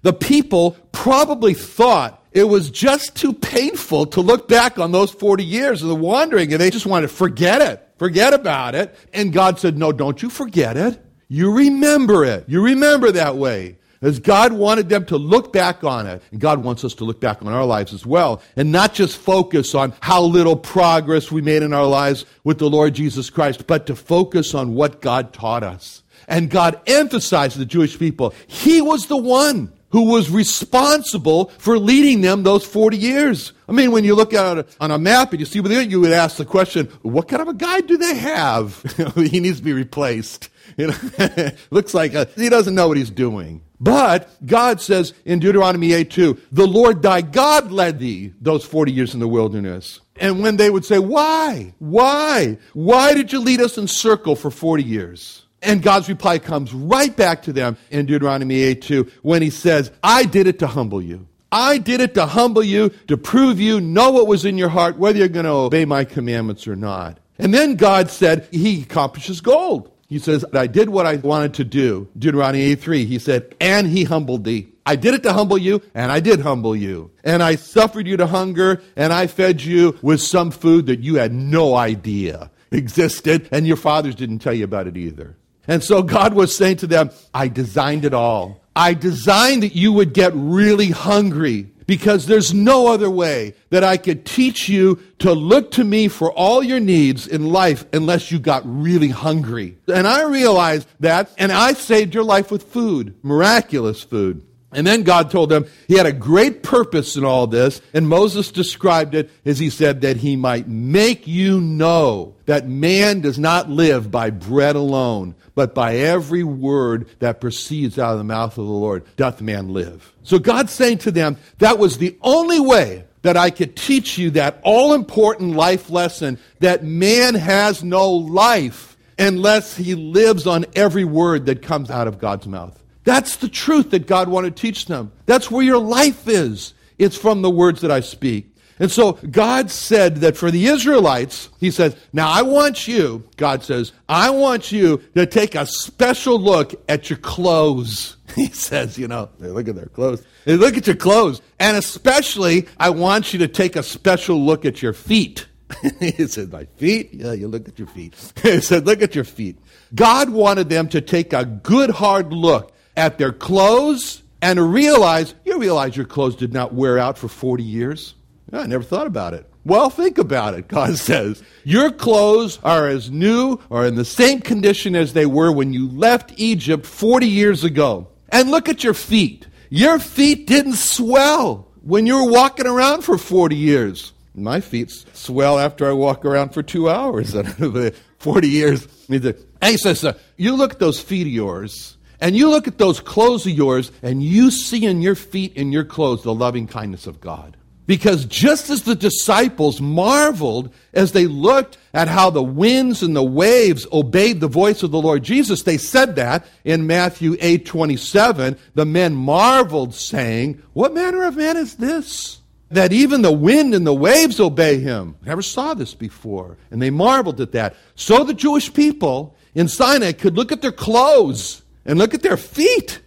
The 0.01 0.13
people 0.13 0.77
probably 0.93 1.53
thought 1.53 2.25
it 2.33 2.45
was 2.45 2.71
just 2.71 3.17
too 3.17 3.33
painful 3.33 4.07
to 4.07 4.21
look 4.21 4.49
back 4.49 4.79
on 4.79 4.93
those 4.93 5.11
40 5.11 5.45
years 5.45 5.83
of 5.83 5.89
the 5.89 5.95
wandering 5.95 6.53
and 6.53 6.61
they 6.61 6.71
just 6.71 6.87
wanted 6.87 7.09
to 7.09 7.15
forget 7.15 7.61
it, 7.61 7.87
forget 7.99 8.33
about 8.35 8.75
it. 8.75 8.95
And 9.13 9.33
God 9.33 9.59
said, 9.59 9.77
No, 9.77 9.93
don't 9.93 10.23
you 10.23 10.31
forget 10.31 10.77
it. 10.77 11.03
You 11.29 11.53
remember 11.53 12.25
it. 12.25 12.45
You 12.47 12.63
remember 12.63 13.11
that 13.13 13.37
way. 13.37 13.79
As 14.03 14.19
God 14.19 14.53
wanted 14.53 14.89
them 14.89 15.05
to 15.07 15.17
look 15.17 15.53
back 15.53 15.85
on 15.85 16.07
it. 16.07 16.23
And 16.31 16.41
God 16.41 16.63
wants 16.63 16.85
us 16.85 16.95
to 16.95 17.05
look 17.05 17.21
back 17.21 17.43
on 17.43 17.53
our 17.53 17.65
lives 17.65 17.93
as 17.95 18.05
well. 18.05 18.43
And 18.57 18.73
not 18.73 18.95
just 18.95 19.17
focus 19.17 19.75
on 19.75 19.95
how 20.01 20.23
little 20.23 20.57
progress 20.57 21.31
we 21.31 21.43
made 21.43 21.63
in 21.63 21.73
our 21.73 21.87
lives 21.87 22.25
with 22.45 22.59
the 22.59 22.71
Lord 22.71 22.95
Jesus 22.95 23.31
Christ, 23.31 23.67
but 23.67 23.87
to 23.87 23.97
focus 23.97 24.55
on 24.55 24.75
what 24.75 25.01
God 25.01 25.33
taught 25.33 25.63
us. 25.63 26.03
And 26.29 26.51
God 26.51 26.81
emphasized 26.87 27.59
the 27.59 27.67
Jewish 27.67 27.99
people. 27.99 28.35
He 28.47 28.81
was 28.81 29.07
the 29.07 29.17
one 29.17 29.73
who 29.91 30.11
was 30.11 30.31
responsible 30.31 31.47
for 31.59 31.79
leading 31.79 32.21
them 32.21 32.43
those 32.43 32.67
40 32.67 32.97
years. 32.97 33.53
I 33.69 33.73
mean, 33.73 33.93
when 33.93 34.05
you 34.05 34.15
look 34.15 34.35
at 34.35 34.59
it 34.59 34.77
on 34.81 34.91
a 34.91 34.99
map 34.99 35.31
and 35.31 35.41
you 35.41 35.47
see 35.47 35.61
where 35.61 35.69
they 35.69 35.85
you 35.85 36.01
would 36.01 36.13
ask 36.13 36.37
the 36.37 36.45
question, 36.45 36.87
what 37.03 37.29
kind 37.29 37.41
of 37.43 37.49
a 37.49 37.55
guy 37.55 37.81
do 37.81 37.97
they 37.97 38.15
have? 38.17 38.83
he 39.15 39.41
needs 39.41 39.59
to 39.59 39.65
be 39.65 39.73
replaced. 39.73 40.51
You 40.77 40.89
know, 40.89 41.51
looks 41.71 41.95
like 41.95 42.13
a, 42.13 42.29
he 42.35 42.51
doesn't 42.51 42.75
know 42.75 42.89
what 42.89 42.99
he's 42.99 43.09
doing. 43.09 43.63
But 43.79 44.29
God 44.45 44.81
says 44.81 45.13
in 45.25 45.39
Deuteronomy 45.39 45.93
8 45.93 46.11
2, 46.11 46.41
the 46.53 46.67
Lord 46.67 47.03
thy 47.03 47.21
God 47.21 47.71
led 47.71 47.99
thee 47.99 48.33
those 48.41 48.65
40 48.65 48.93
years 48.93 49.15
in 49.15 49.21
the 49.21 49.29
wilderness. 49.29 50.01
And 50.17 50.43
when 50.43 50.57
they 50.57 50.71
would 50.71 50.85
say, 50.85 50.99
Why? 50.99 51.75
Why? 51.79 52.59
Why 52.73 53.15
did 53.15 53.33
you 53.33 53.41
lead 53.41 53.61
us 53.61 53.79
in 53.79 53.89
circle 53.89 54.37
for 54.37 54.51
40 54.51 54.83
years? 54.83 55.43
And 55.63 55.83
God's 55.83 56.09
reply 56.09 56.39
comes 56.39 56.73
right 56.73 57.15
back 57.15 57.43
to 57.43 57.53
them 57.53 57.77
in 57.91 58.07
Deuteronomy 58.07 58.63
8 58.63 58.83
2 58.83 59.13
when 59.23 59.43
he 59.43 59.51
says, 59.51 59.91
I 60.03 60.25
did 60.25 60.47
it 60.47 60.59
to 60.61 60.67
humble 60.67 61.03
you. 61.03 61.27
I 61.51 61.79
did 61.79 62.01
it 62.01 62.15
to 62.15 62.27
humble 62.27 62.63
you, 62.63 62.91
to 63.09 63.17
prove 63.17 63.61
you 63.61 63.81
know 63.81 64.11
what 64.11 64.27
was 64.27 64.45
in 64.45 64.59
your 64.59 64.69
heart, 64.69 64.99
whether 64.99 65.19
you're 65.19 65.29
going 65.29 65.47
to 65.47 65.53
obey 65.53 65.85
my 65.85 66.05
commandments 66.05 66.67
or 66.67 66.77
not. 66.77 67.19
And 67.39 67.55
then 67.55 67.77
God 67.77 68.11
said, 68.11 68.49
He 68.51 68.83
accomplishes 68.83 69.41
gold. 69.41 69.91
He 70.09 70.19
says, 70.19 70.45
I 70.53 70.67
did 70.69 70.89
what 70.89 71.07
I 71.07 71.17
wanted 71.17 71.55
to 71.55 71.65
do. 71.65 72.09
Deuteronomy 72.17 72.63
8 72.63 72.81
3, 72.81 73.05
he 73.05 73.19
said, 73.19 73.55
and 73.61 73.89
he 73.89 74.05
humbled 74.05 74.45
thee. 74.45 74.69
I 74.85 74.95
did 74.95 75.15
it 75.15 75.25
to 75.25 75.33
humble 75.33 75.59
you, 75.59 75.83
and 75.95 76.13
I 76.13 76.21
did 76.21 76.41
humble 76.41 76.77
you. 76.77 77.11
And 77.25 77.43
I 77.43 77.57
suffered 77.57 78.07
you 78.07 78.17
to 78.19 78.27
hunger, 78.27 78.81
and 78.95 79.13
I 79.13 79.27
fed 79.27 79.63
you 79.63 79.99
with 80.03 80.21
some 80.21 80.53
food 80.53 80.87
that 80.87 81.01
you 81.01 81.17
had 81.17 81.33
no 81.33 81.75
idea 81.75 82.53
existed, 82.71 83.49
and 83.51 83.67
your 83.67 83.77
fathers 83.77 84.15
didn't 84.15 84.39
tell 84.39 84.55
you 84.55 84.65
about 84.65 84.87
it 84.87 84.97
either. 84.97 85.37
And 85.67 85.83
so 85.83 86.03
God 86.03 86.35
was 86.35 86.57
saying 86.57 86.77
to 86.79 86.87
them, 86.87 87.11
I 87.35 87.49
designed 87.49 88.05
it 88.05 88.15
all. 88.15 88.63
I 88.77 88.95
designed 88.95 89.63
that 89.65 89.75
you 89.75 89.93
would 89.93 90.13
get 90.13 90.33
really 90.35 90.91
hungry 90.91 91.71
because 91.87 92.27
there's 92.27 92.53
no 92.53 92.89
other 92.89 93.11
way 93.11 93.55
that 93.71 93.85
I 93.85 93.97
could 93.97 94.25
teach 94.25 94.69
you 94.69 95.01
to 95.21 95.33
look 95.33 95.71
to 95.73 95.85
me 95.85 96.09
for 96.09 96.33
all 96.33 96.63
your 96.63 96.81
needs 96.81 97.27
in 97.27 97.47
life 97.49 97.85
unless 97.93 98.31
you 98.31 98.39
got 98.39 98.63
really 98.65 99.09
hungry. 99.09 99.79
And 99.87 100.07
I 100.07 100.25
realized 100.25 100.89
that, 101.01 101.31
and 101.39 101.53
I 101.53 101.73
saved 101.73 102.15
your 102.15 102.25
life 102.25 102.51
with 102.51 102.65
food, 102.65 103.15
miraculous 103.23 104.03
food. 104.03 104.43
And 104.77 104.87
then 104.87 105.05
God 105.05 105.31
told 105.31 105.49
them 105.49 105.65
he 105.89 105.97
had 105.97 106.05
a 106.05 106.13
great 106.13 106.63
purpose 106.63 107.17
in 107.17 107.25
all 107.25 107.47
this, 107.47 107.81
and 107.95 108.07
Moses 108.07 108.53
described 108.53 109.15
it 109.15 109.31
as 109.47 109.59
he 109.59 109.71
said 109.71 110.03
that 110.03 110.19
he 110.19 110.37
might 110.37 110.69
make 110.69 111.27
you 111.27 111.63
know 111.63 112.35
that 112.45 112.69
man 112.69 113.23
does 113.23 113.39
not 113.39 113.71
live 113.71 114.11
by 114.11 114.29
bread 114.29 114.77
alone, 114.77 115.35
but 115.55 115.75
by 115.75 115.97
every 115.97 116.45
word 116.45 117.09
that 117.21 117.41
proceeds 117.41 117.99
out 117.99 118.13
of 118.13 118.19
the 118.19 118.25
mouth 118.25 118.59
of 118.59 118.67
the 118.67 118.71
Lord 118.71 119.05
doth 119.17 119.41
man 119.41 119.71
live. 119.71 120.13
So 120.25 120.39
God's 120.39 120.73
saying 120.73 120.99
to 120.99 121.11
them, 121.11 121.39
that 121.57 121.79
was 121.79 121.97
the 121.97 122.19
only 122.21 122.61
way 122.61 123.05
that 123.23 123.39
I 123.39 123.49
could 123.49 123.77
teach 123.77 124.19
you 124.19 124.33
that 124.33 124.61
all 124.63 124.93
important 124.93 125.57
life 125.57 125.89
lesson 125.89 126.39
that 126.61 126.85
man 126.85 127.35
has 127.35 127.83
no 127.83 128.11
life 128.11 128.99
unless 129.19 129.75
he 129.75 129.95
lives 129.95 130.47
on 130.47 130.67
every 130.75 131.05
word 131.05 131.47
that 131.47 131.63
comes 131.63 131.91
out 131.91 132.09
of 132.09 132.19
God's 132.19 132.47
mouth. 132.47 132.79
That's 133.07 133.37
the 133.37 133.49
truth 133.49 133.91
that 133.91 134.09
God 134.09 134.29
wanted 134.29 134.57
to 134.57 134.61
teach 134.61 134.87
them. 134.87 135.13
That's 135.27 135.49
where 135.49 135.63
your 135.63 135.79
life 135.79 136.27
is. 136.27 136.75
It's 136.99 137.17
from 137.17 137.41
the 137.41 137.51
words 137.51 137.81
that 137.83 137.91
I 137.93 138.01
speak. 138.01 138.53
And 138.81 138.91
so 138.91 139.13
God 139.13 139.71
said 139.71 140.17
that 140.17 140.37
for 140.37 140.51
the 140.51 140.67
Israelites, 140.67 141.49
He 141.61 141.71
says, 141.71 141.97
Now 142.13 142.29
I 142.29 142.43
want 142.43 142.89
you, 142.89 143.23
God 143.37 143.63
says, 143.63 143.93
I 144.09 144.31
want 144.31 144.73
you 144.73 145.01
to 145.15 145.25
take 145.25 145.55
a 145.55 145.67
special 145.67 146.39
look 146.39 146.75
at 146.89 147.09
your 147.09 147.19
clothes. 147.19 148.17
He 148.35 148.49
says, 148.49 148.99
You 148.99 149.07
know, 149.07 149.31
they 149.39 149.49
look 149.49 149.69
at 149.69 149.77
their 149.77 149.87
clothes. 149.87 150.23
They 150.45 150.57
look 150.57 150.77
at 150.77 150.87
your 150.87 150.97
clothes. 150.97 151.41
And 151.61 151.77
especially, 151.77 152.67
I 152.77 152.91
want 152.91 153.33
you 153.33 153.39
to 153.39 153.49
take 153.49 153.77
a 153.77 153.85
special 153.85 154.45
look 154.45 154.65
at 154.67 154.83
your 154.83 154.93
feet. 154.93 155.47
he 156.01 156.27
said, 156.27 156.53
My 156.53 156.65
feet? 156.77 157.15
Yeah, 157.15 157.33
you 157.33 157.47
look 157.47 157.69
at 157.69 157.79
your 157.79 157.89
feet. 157.89 158.15
he 158.43 158.61
said, 158.61 158.85
Look 158.85 159.01
at 159.01 159.15
your 159.15 159.25
feet. 159.25 159.59
God 159.95 160.29
wanted 160.29 160.69
them 160.69 160.89
to 160.89 161.01
take 161.01 161.33
a 161.33 161.45
good 161.45 161.91
hard 161.91 162.33
look 162.33 162.73
at 162.97 163.19
their 163.19 163.33
clothes 163.33 164.23
and 164.43 164.73
realize, 164.73 165.35
you 165.45 165.59
realize 165.59 165.97
your 165.97 166.07
clothes 166.07 166.37
did 166.37 166.53
not 166.53 166.75
wear 166.75 166.99
out 166.99 167.19
for 167.19 167.29
40 167.29 167.63
years? 167.63 168.15
Yeah, 168.53 168.61
I 168.61 168.67
never 168.67 168.85
thought 168.85 169.07
about 169.07 169.35
it. 169.35 169.51
Well, 169.65 169.91
think 169.91 170.19
about 170.19 170.55
it, 170.55 170.69
God 170.69 170.97
says. 170.99 171.43
Your 171.65 171.91
clothes 171.91 172.59
are 172.63 172.89
as 172.89 173.11
new 173.11 173.59
or 173.69 173.85
in 173.85 173.97
the 173.97 174.05
same 174.05 174.41
condition 174.41 174.95
as 174.95 175.13
they 175.13 175.27
were 175.27 175.51
when 175.51 175.73
you 175.73 175.89
left 175.89 176.33
Egypt 176.37 176.87
40 176.87 177.27
years 177.27 177.65
ago. 177.65 178.09
And 178.29 178.51
look 178.51 178.69
at 178.69 178.85
your 178.85 178.95
feet. 178.95 179.47
Your 179.69 179.99
feet 179.99 180.47
didn't 180.47 180.75
swell 180.75 181.69
when 181.83 182.07
you 182.07 182.17
were 182.25 182.31
walking 182.31 182.67
around 182.67 183.03
for 183.03 183.19
40 183.19 183.57
years. 183.57 184.13
My 184.35 184.61
feet 184.61 184.91
swell 185.13 185.59
after 185.59 185.89
I 185.89 185.93
walk 185.93 186.25
around 186.25 186.51
for 186.51 186.63
two 186.63 186.89
hours. 186.89 187.35
40 188.19 188.49
years. 188.49 188.87
And 189.09 189.37
he 189.63 189.77
says, 189.77 190.05
You 190.37 190.55
look 190.57 190.75
at 190.75 190.79
those 190.79 191.01
feet 191.01 191.27
of 191.27 191.33
yours 191.33 191.96
and 192.21 192.37
you 192.37 192.49
look 192.51 192.67
at 192.67 192.79
those 192.79 193.01
clothes 193.01 193.47
of 193.47 193.53
yours 193.53 193.93
and 194.03 194.23
you 194.23 194.51
see 194.51 194.85
in 194.85 195.03
your 195.03 195.15
feet 195.15 195.55
in 195.57 195.73
your 195.73 195.85
clothes 195.85 196.23
the 196.23 196.35
loving 196.35 196.67
kindness 196.67 197.07
of 197.07 197.21
God. 197.21 197.57
Because 197.87 198.25
just 198.25 198.69
as 198.69 198.83
the 198.83 198.97
disciples 198.97 199.81
marveled 199.81 200.73
as 200.93 201.13
they 201.13 201.27
looked 201.27 201.79
at 201.95 202.09
how 202.09 202.31
the 202.31 202.43
winds 202.43 203.03
and 203.03 203.15
the 203.15 203.23
waves 203.23 203.87
obeyed 203.93 204.41
the 204.41 204.49
voice 204.49 204.83
of 204.83 204.91
the 204.91 205.01
Lord 205.01 205.23
Jesus, 205.23 205.63
they 205.63 205.79
said 205.79 206.17
that 206.17 206.47
in 206.65 206.87
Matthew 206.87 207.37
8 207.41 207.65
27. 207.65 208.59
The 208.75 208.85
men 208.85 209.15
marveled, 209.15 209.95
saying, 209.95 210.63
What 210.73 210.95
manner 210.95 211.25
of 211.25 211.37
man 211.37 211.57
is 211.57 211.77
this? 211.77 212.41
That 212.71 212.93
even 212.93 213.23
the 213.23 213.33
wind 213.33 213.73
and 213.75 213.87
the 213.87 213.95
waves 213.95 214.41
obey 214.41 214.81
him. 214.81 215.17
Never 215.25 215.43
saw 215.43 215.75
this 215.75 215.95
before. 215.95 216.59
And 216.73 216.83
they 216.83 216.91
marveled 216.91 217.41
at 217.41 217.53
that. 217.53 217.77
So 217.95 218.25
the 218.25 218.35
Jewish 218.35 218.75
people 218.75 219.37
in 219.55 219.69
Sinai 219.69 220.11
could 220.11 220.35
look 220.35 220.51
at 220.51 220.63
their 220.63 220.73
clothes 220.73 221.63
and 221.87 221.99
look 221.99 222.13
at 222.13 222.23
their 222.23 222.37
feet 222.37 223.01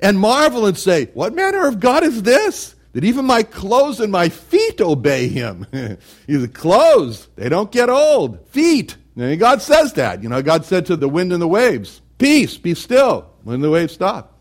and 0.00 0.18
marvel 0.18 0.66
and 0.66 0.76
say, 0.76 1.06
What 1.14 1.34
manner 1.34 1.66
of 1.66 1.80
God 1.80 2.04
is 2.04 2.22
this? 2.22 2.74
That 2.92 3.04
even 3.04 3.24
my 3.24 3.42
clothes 3.42 4.00
and 4.00 4.12
my 4.12 4.28
feet 4.28 4.80
obey 4.80 5.28
him. 5.28 5.66
He's 6.26 6.46
clothes, 6.48 7.28
they 7.36 7.48
don't 7.48 7.72
get 7.72 7.90
old. 7.90 8.46
Feet. 8.48 8.96
And 9.16 9.38
God 9.40 9.62
says 9.62 9.94
that. 9.94 10.22
You 10.22 10.28
know, 10.28 10.42
God 10.42 10.64
said 10.64 10.86
to 10.86 10.96
the 10.96 11.08
wind 11.08 11.32
and 11.32 11.42
the 11.42 11.48
waves, 11.48 12.00
Peace, 12.18 12.56
be 12.56 12.74
still. 12.74 13.30
When 13.44 13.60
the 13.60 13.70
waves 13.70 13.94
stop. 13.94 14.38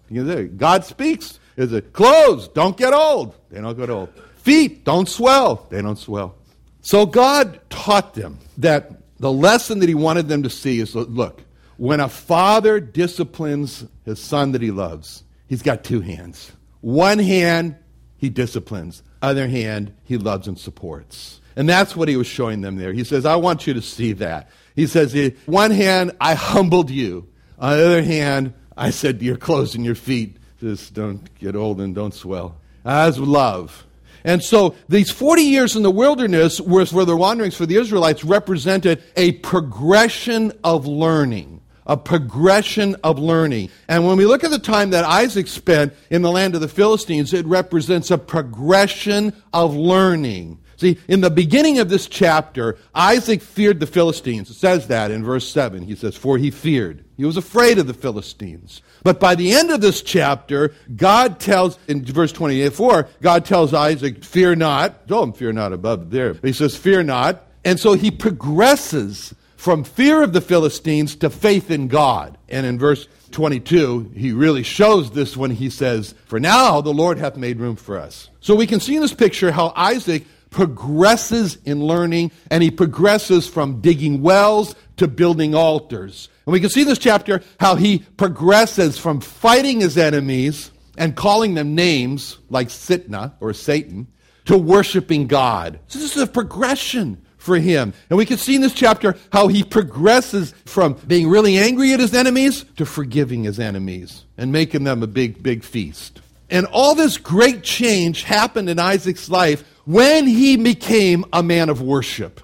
God 0.58 0.86
speaks. 0.86 1.40
Is 1.58 1.72
it 1.72 1.94
clothes? 1.94 2.48
Don't 2.50 2.76
get 2.76 2.94
old. 2.94 3.36
They 3.50 3.62
don't 3.62 3.78
get 3.78 3.90
old. 3.90 4.10
Feet 4.38 4.84
don't 4.84 5.08
swell. 5.08 5.68
They 5.70 5.82
don't 5.82 5.98
swell. 5.98 6.36
So 6.82 7.06
God 7.06 7.60
taught 7.70 8.14
them 8.14 8.40
that 8.58 8.92
the 9.20 9.32
lesson 9.32 9.80
that 9.80 9.90
He 9.90 9.96
wanted 9.96 10.28
them 10.28 10.44
to 10.44 10.50
see 10.50 10.80
is 10.80 10.96
look, 10.96 11.42
when 11.78 12.00
a 12.00 12.10
father 12.10 12.80
disciplines 12.80 13.86
his 14.04 14.20
son 14.20 14.54
that 14.54 14.62
he 14.62 14.72
loves, 14.72 15.24
he's 15.48 15.62
got 15.62 15.84
two 15.84 16.02
hands. 16.02 16.52
One 16.82 17.20
hand, 17.20 17.76
he 18.18 18.30
disciplines. 18.30 19.04
Other 19.22 19.48
hand, 19.48 19.94
he 20.04 20.18
loves 20.18 20.48
and 20.48 20.58
supports. 20.58 21.42
And 21.56 21.68
that's 21.68 21.96
what 21.96 22.08
he 22.08 22.18
was 22.18 22.28
showing 22.28 22.62
them 22.62 22.76
there. 22.76 22.94
He 22.94 23.04
says, 23.04 23.26
I 23.26 23.36
want 23.38 23.66
you 23.66 23.74
to 23.74 23.82
see 23.82 24.14
that. 24.14 24.50
He 24.76 24.88
says, 24.88 25.16
eh, 25.16 25.32
one 25.46 25.72
hand, 25.72 26.12
I 26.20 26.36
humbled 26.36 26.90
you. 26.90 27.28
On 27.58 27.78
the 27.78 27.86
other 27.86 28.04
hand, 28.04 28.54
I 28.76 28.90
said 28.90 29.20
to 29.20 29.26
your 29.26 29.38
clothes 29.38 29.74
and 29.76 29.86
your 29.86 29.96
feet, 29.96 30.38
just 30.60 30.94
don't 30.94 31.34
get 31.40 31.56
old 31.56 31.80
and 31.80 31.96
don't 31.96 32.14
swell. 32.14 32.58
As 32.84 33.18
love. 33.18 33.86
And 34.24 34.44
so 34.44 34.76
these 34.90 35.12
40 35.12 35.44
years 35.44 35.76
in 35.76 35.84
the 35.84 35.92
wilderness, 35.92 36.60
where 36.60 36.86
the 36.86 37.16
wanderings 37.16 37.56
for 37.56 37.66
the 37.66 37.78
Israelites 37.78 38.24
represented 38.24 39.04
a 39.16 39.34
progression 39.34 40.52
of 40.64 40.88
learning 40.88 41.55
a 41.86 41.98
progression 41.98 42.96
of 43.04 43.20
learning. 43.20 43.70
And 43.88 44.06
when 44.06 44.18
we 44.18 44.26
look 44.26 44.44
at 44.44 44.52
the 44.52 44.60
time 44.60 44.92
that 44.92 45.04
Isaac 45.04 45.48
spent 45.48 45.94
in 46.10 46.22
the 46.22 46.32
land 46.32 46.56
of 46.56 46.62
the 46.62 46.68
Philistines, 46.68 47.34
it 47.34 47.46
represents 47.46 48.12
a 48.12 48.18
progression 48.18 49.34
of 49.54 49.76
learning. 49.76 50.60
See, 50.78 51.00
in 51.08 51.22
the 51.22 51.30
beginning 51.30 51.80
of 51.80 51.90
this 51.90 52.08
chapter, 52.08 52.78
Isaac 52.94 53.42
feared 53.42 53.80
the 53.80 53.88
Philistines. 53.88 54.50
It 54.50 54.56
says 54.56 54.88
that 54.88 55.10
in 55.10 55.24
verse 55.24 55.48
7. 55.48 55.84
He 55.84 55.96
says, 55.96 56.18
For 56.18 56.38
he 56.38 56.52
feared. 56.52 57.06
He 57.16 57.24
was 57.24 57.38
afraid 57.38 57.78
of 57.78 57.88
the 57.88 57.94
Philistines. 57.94 58.82
But 59.04 59.20
by 59.20 59.36
the 59.36 59.54
end 59.54 59.72
of 59.72 59.80
this 59.80 60.02
chapter, 60.02 60.74
God 60.96 61.40
tells, 61.40 61.80
in 61.88 62.04
verse 62.04 62.34
24, 62.34 63.08
God 63.22 63.46
tells 63.46 63.74
Isaac, 63.74 64.24
Fear 64.24 64.56
not. 64.58 65.08
Don't 65.08 65.36
Fear 65.36 65.54
not 65.54 65.72
above 65.72 66.12
there. 66.12 66.34
But 66.34 66.48
he 66.48 66.54
says, 66.54 66.76
Fear 66.76 67.04
not. 67.04 67.44
And 67.64 67.80
so 67.80 67.94
he 67.94 68.12
progresses 68.12 69.34
from 69.56 69.84
fear 69.84 70.22
of 70.22 70.34
the 70.34 70.42
Philistines 70.42 71.16
to 71.18 71.30
faith 71.30 71.72
in 71.72 71.88
God. 71.88 72.38
And 72.50 72.66
in 72.66 72.78
verse 72.78 73.08
22, 73.32 74.12
he 74.16 74.32
really 74.32 74.64
shows 74.64 75.12
this 75.12 75.36
when 75.36 75.52
he 75.52 75.70
says, 75.70 76.16
For 76.26 76.40
now 76.40 76.82
the 76.82 76.94
Lord 76.94 77.18
hath 77.18 77.38
made 77.38 77.60
room 77.60 77.76
for 77.76 77.98
us. 78.00 78.30
So 78.40 78.56
we 78.56 78.68
can 78.68 78.80
see 78.80 78.96
in 78.96 79.02
this 79.02 79.14
picture 79.14 79.52
how 79.52 79.74
Isaac 79.76 80.26
progresses 80.50 81.58
in 81.66 81.84
learning 81.84 82.32
and 82.50 82.64
he 82.64 82.72
progresses 82.72 83.48
from 83.48 83.82
digging 83.82 84.22
wells 84.22 84.74
to 84.98 85.08
building 85.08 85.54
altars. 85.54 86.30
And 86.46 86.54
we 86.54 86.60
can 86.60 86.70
see 86.70 86.82
in 86.82 86.88
this 86.88 87.00
chapter 87.00 87.42
how 87.60 87.76
he 87.76 88.00
progresses 88.00 88.98
from 88.98 89.20
fighting 89.20 89.82
his 89.82 89.98
enemies 89.98 90.72
and 90.98 91.16
calling 91.16 91.56
them 91.56 91.76
names 91.76 92.38
like 92.50 92.70
Sitna 92.70 93.34
or 93.42 93.54
Satan 93.54 94.08
to 94.46 94.58
worshiping 94.58 95.28
God. 95.28 95.80
So 95.88 96.00
this 96.00 96.16
is 96.16 96.22
a 96.22 96.28
progression 96.28 97.25
for 97.46 97.58
him. 97.58 97.94
And 98.10 98.18
we 98.18 98.26
can 98.26 98.38
see 98.38 98.56
in 98.56 98.62
this 98.62 98.74
chapter 98.74 99.16
how 99.32 99.48
he 99.48 99.64
progresses 99.64 100.54
from 100.66 100.94
being 101.08 101.30
really 101.30 101.58
angry 101.58 101.94
at 101.94 102.00
his 102.00 102.14
enemies 102.14 102.66
to 102.78 102.86
forgiving 102.86 103.44
his 103.44 103.60
enemies 103.60 104.26
and 104.38 104.52
making 104.52 104.84
them 104.84 105.04
a 105.04 105.08
big, 105.08 105.42
big 105.42 105.64
feast. 105.64 106.22
And 106.50 106.66
all 106.68 106.96
this 106.96 107.18
great 107.18 107.64
change 107.64 108.24
happened 108.24 108.70
in 108.70 108.80
Isaac's 108.80 109.30
life 109.30 109.64
when 109.86 110.26
he 110.26 110.58
became 110.58 111.26
a 111.32 111.44
man 111.44 111.70
of 111.70 111.82
worship. 111.82 112.42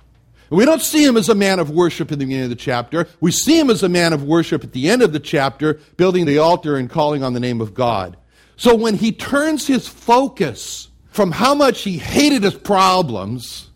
We 0.50 0.66
don't 0.66 0.82
see 0.82 1.04
him 1.04 1.16
as 1.16 1.30
a 1.30 1.36
man 1.36 1.60
of 1.60 1.70
worship 1.70 2.12
in 2.12 2.20
the 2.20 2.26
beginning 2.26 2.46
of 2.46 2.50
the 2.50 2.56
chapter. 2.58 3.08
We 3.22 3.32
see 3.32 3.58
him 3.58 3.70
as 3.70 3.84
a 3.84 3.90
man 3.90 4.12
of 4.12 4.24
worship 4.24 4.64
at 4.64 4.74
the 4.74 4.90
end 4.90 5.02
of 5.02 5.14
the 5.14 5.20
chapter, 5.20 5.80
building 5.96 6.26
the 6.26 6.40
altar 6.40 6.76
and 6.76 6.90
calling 6.90 7.24
on 7.24 7.34
the 7.34 7.40
name 7.40 7.62
of 7.62 7.74
God. 7.74 8.18
So 8.58 8.76
when 8.76 8.96
he 8.96 9.14
turns 9.14 9.66
his 9.66 9.88
focus 9.88 10.90
from 11.10 11.32
how 11.32 11.56
much 11.56 11.82
he 11.82 11.98
hated 11.98 12.44
his 12.44 12.54
problems 12.54 13.71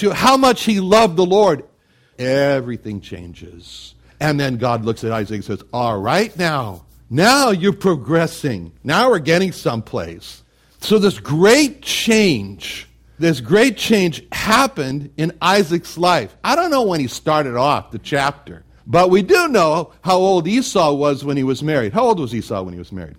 to 0.00 0.12
how 0.12 0.36
much 0.36 0.64
he 0.64 0.80
loved 0.80 1.16
the 1.16 1.26
Lord, 1.26 1.64
everything 2.18 3.00
changes. 3.00 3.94
And 4.18 4.38
then 4.38 4.56
God 4.56 4.84
looks 4.84 5.04
at 5.04 5.12
Isaac 5.12 5.36
and 5.36 5.44
says, 5.44 5.62
All 5.72 5.98
right, 5.98 6.36
now, 6.36 6.84
now 7.08 7.50
you're 7.50 7.72
progressing. 7.72 8.72
Now 8.84 9.10
we're 9.10 9.18
getting 9.18 9.52
someplace. 9.52 10.42
So 10.80 10.98
this 10.98 11.18
great 11.18 11.82
change, 11.82 12.88
this 13.18 13.40
great 13.40 13.76
change 13.76 14.26
happened 14.32 15.12
in 15.16 15.36
Isaac's 15.40 15.98
life. 15.98 16.34
I 16.42 16.56
don't 16.56 16.70
know 16.70 16.82
when 16.82 17.00
he 17.00 17.06
started 17.06 17.56
off 17.56 17.90
the 17.90 17.98
chapter, 17.98 18.64
but 18.86 19.10
we 19.10 19.22
do 19.22 19.48
know 19.48 19.92
how 20.02 20.16
old 20.16 20.48
Esau 20.48 20.94
was 20.94 21.24
when 21.24 21.36
he 21.36 21.44
was 21.44 21.62
married. 21.62 21.92
How 21.92 22.04
old 22.04 22.20
was 22.20 22.34
Esau 22.34 22.62
when 22.62 22.72
he 22.72 22.78
was 22.78 22.92
married? 22.92 23.16